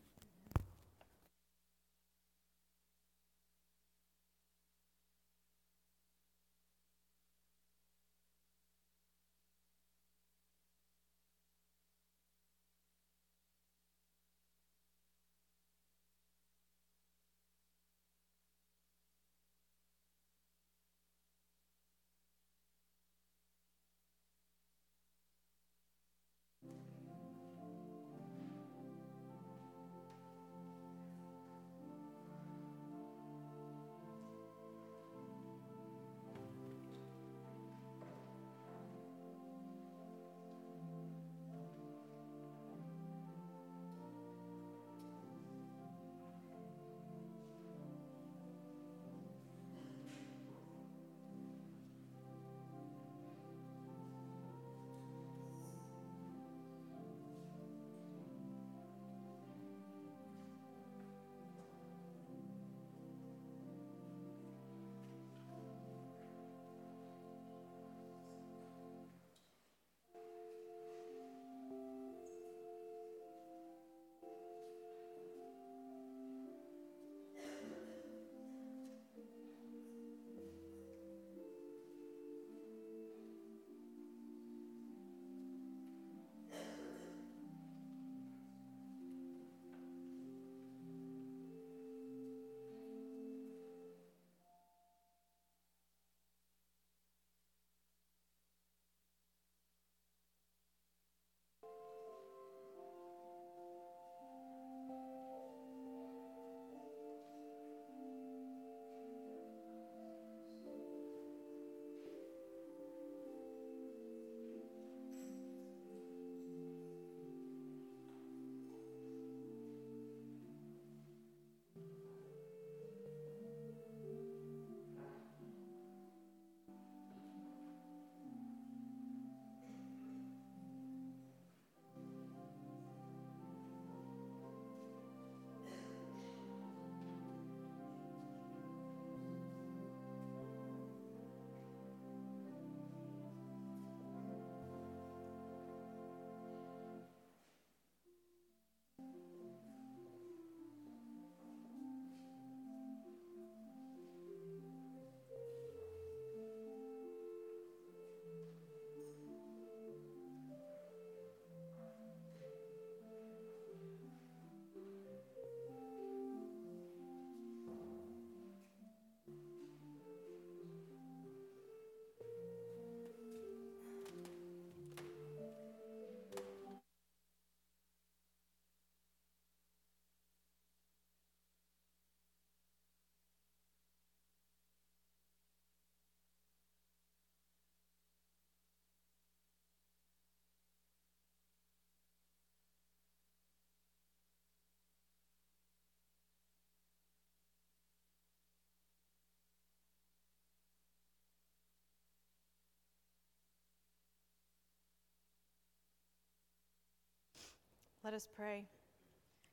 Let 208.03 208.15
us 208.15 208.27
pray. 208.35 208.67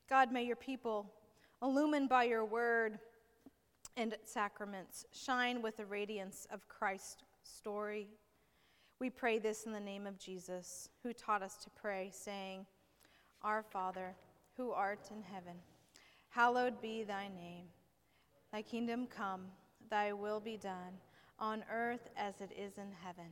God, 0.09 0.31
may 0.31 0.43
your 0.43 0.55
people, 0.55 1.11
illumined 1.61 2.07
by 2.07 2.23
your 2.23 2.45
word 2.45 2.97
and 3.97 4.15
sacraments, 4.23 5.05
shine 5.11 5.61
with 5.61 5.75
the 5.75 5.85
radiance 5.85 6.47
of 6.49 6.65
Christ's 6.69 7.17
story. 7.43 8.07
We 8.99 9.09
pray 9.09 9.37
this 9.37 9.65
in 9.65 9.73
the 9.73 9.81
name 9.81 10.07
of 10.07 10.17
Jesus, 10.17 10.87
who 11.03 11.11
taught 11.11 11.41
us 11.41 11.57
to 11.57 11.69
pray, 11.71 12.09
saying, 12.13 12.65
Our 13.41 13.63
Father, 13.63 14.15
who 14.55 14.71
art 14.71 15.09
in 15.11 15.23
heaven, 15.23 15.57
hallowed 16.29 16.81
be 16.81 17.03
thy 17.03 17.27
name. 17.27 17.65
Thy 18.53 18.61
kingdom 18.61 19.07
come, 19.07 19.47
thy 19.89 20.13
will 20.13 20.39
be 20.39 20.55
done, 20.55 21.01
on 21.37 21.65
earth 21.69 22.07
as 22.15 22.39
it 22.39 22.51
is 22.57 22.77
in 22.77 22.93
heaven. 23.03 23.31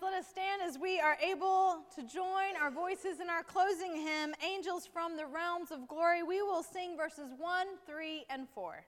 Let 0.00 0.14
us 0.14 0.28
stand 0.28 0.62
as 0.62 0.78
we 0.78 1.00
are 1.00 1.16
able 1.20 1.78
to 1.96 2.02
join 2.02 2.56
our 2.60 2.70
voices 2.70 3.18
in 3.20 3.28
our 3.28 3.42
closing 3.42 3.96
hymn, 3.96 4.32
Angels 4.46 4.86
from 4.86 5.16
the 5.16 5.26
Realms 5.26 5.72
of 5.72 5.88
Glory. 5.88 6.22
We 6.22 6.40
will 6.40 6.62
sing 6.62 6.96
verses 6.96 7.32
1, 7.36 7.66
3, 7.84 8.24
and 8.30 8.48
4. 8.54 8.84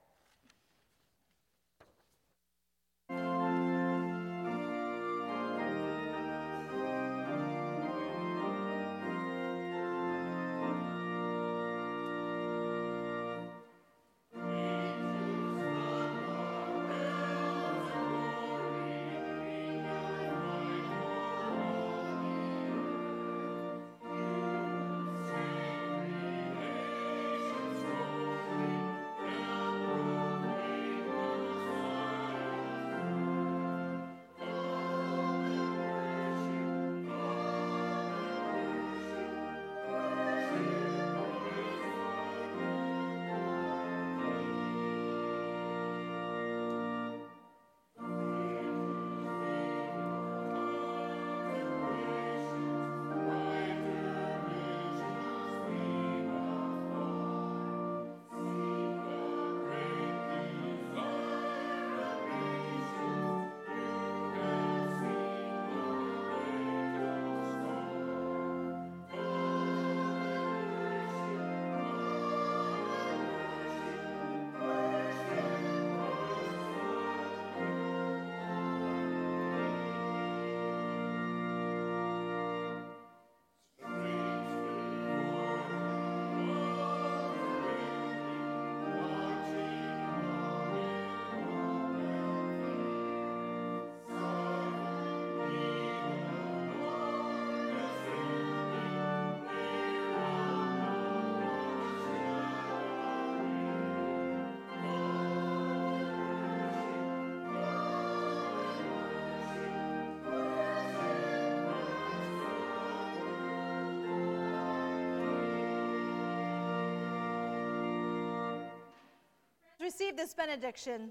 Receive 119.91 120.15
this 120.15 120.33
benediction. 120.33 121.09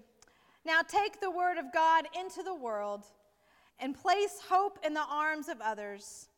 Now 0.65 0.81
take 0.81 1.21
the 1.21 1.31
word 1.31 1.59
of 1.59 1.71
God 1.71 2.07
into 2.19 2.43
the 2.43 2.55
world 2.55 3.05
and 3.79 3.95
place 3.95 4.41
hope 4.49 4.79
in 4.85 4.95
the 4.95 5.05
arms 5.11 5.51
of 5.51 5.61
others. 5.61 6.29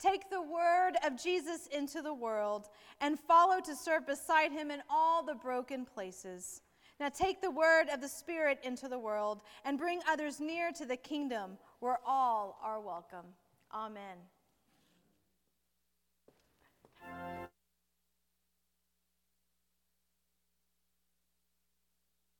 Take 0.00 0.28
the 0.28 0.42
word 0.42 0.94
of 1.06 1.22
Jesus 1.22 1.68
into 1.68 2.02
the 2.02 2.12
world 2.12 2.66
and 3.00 3.20
follow 3.20 3.60
to 3.60 3.76
serve 3.76 4.04
beside 4.04 4.50
him 4.50 4.72
in 4.72 4.82
all 4.90 5.22
the 5.22 5.36
broken 5.36 5.84
places. 5.84 6.62
Now 6.98 7.08
take 7.08 7.40
the 7.40 7.52
word 7.52 7.84
of 7.92 8.00
the 8.00 8.08
Spirit 8.08 8.58
into 8.64 8.88
the 8.88 8.98
world 8.98 9.40
and 9.64 9.78
bring 9.78 10.00
others 10.08 10.40
near 10.40 10.72
to 10.72 10.84
the 10.84 10.96
kingdom 10.96 11.56
where 11.78 11.98
all 12.04 12.58
are 12.64 12.80
welcome. 12.80 13.26
Amen. 13.72 14.18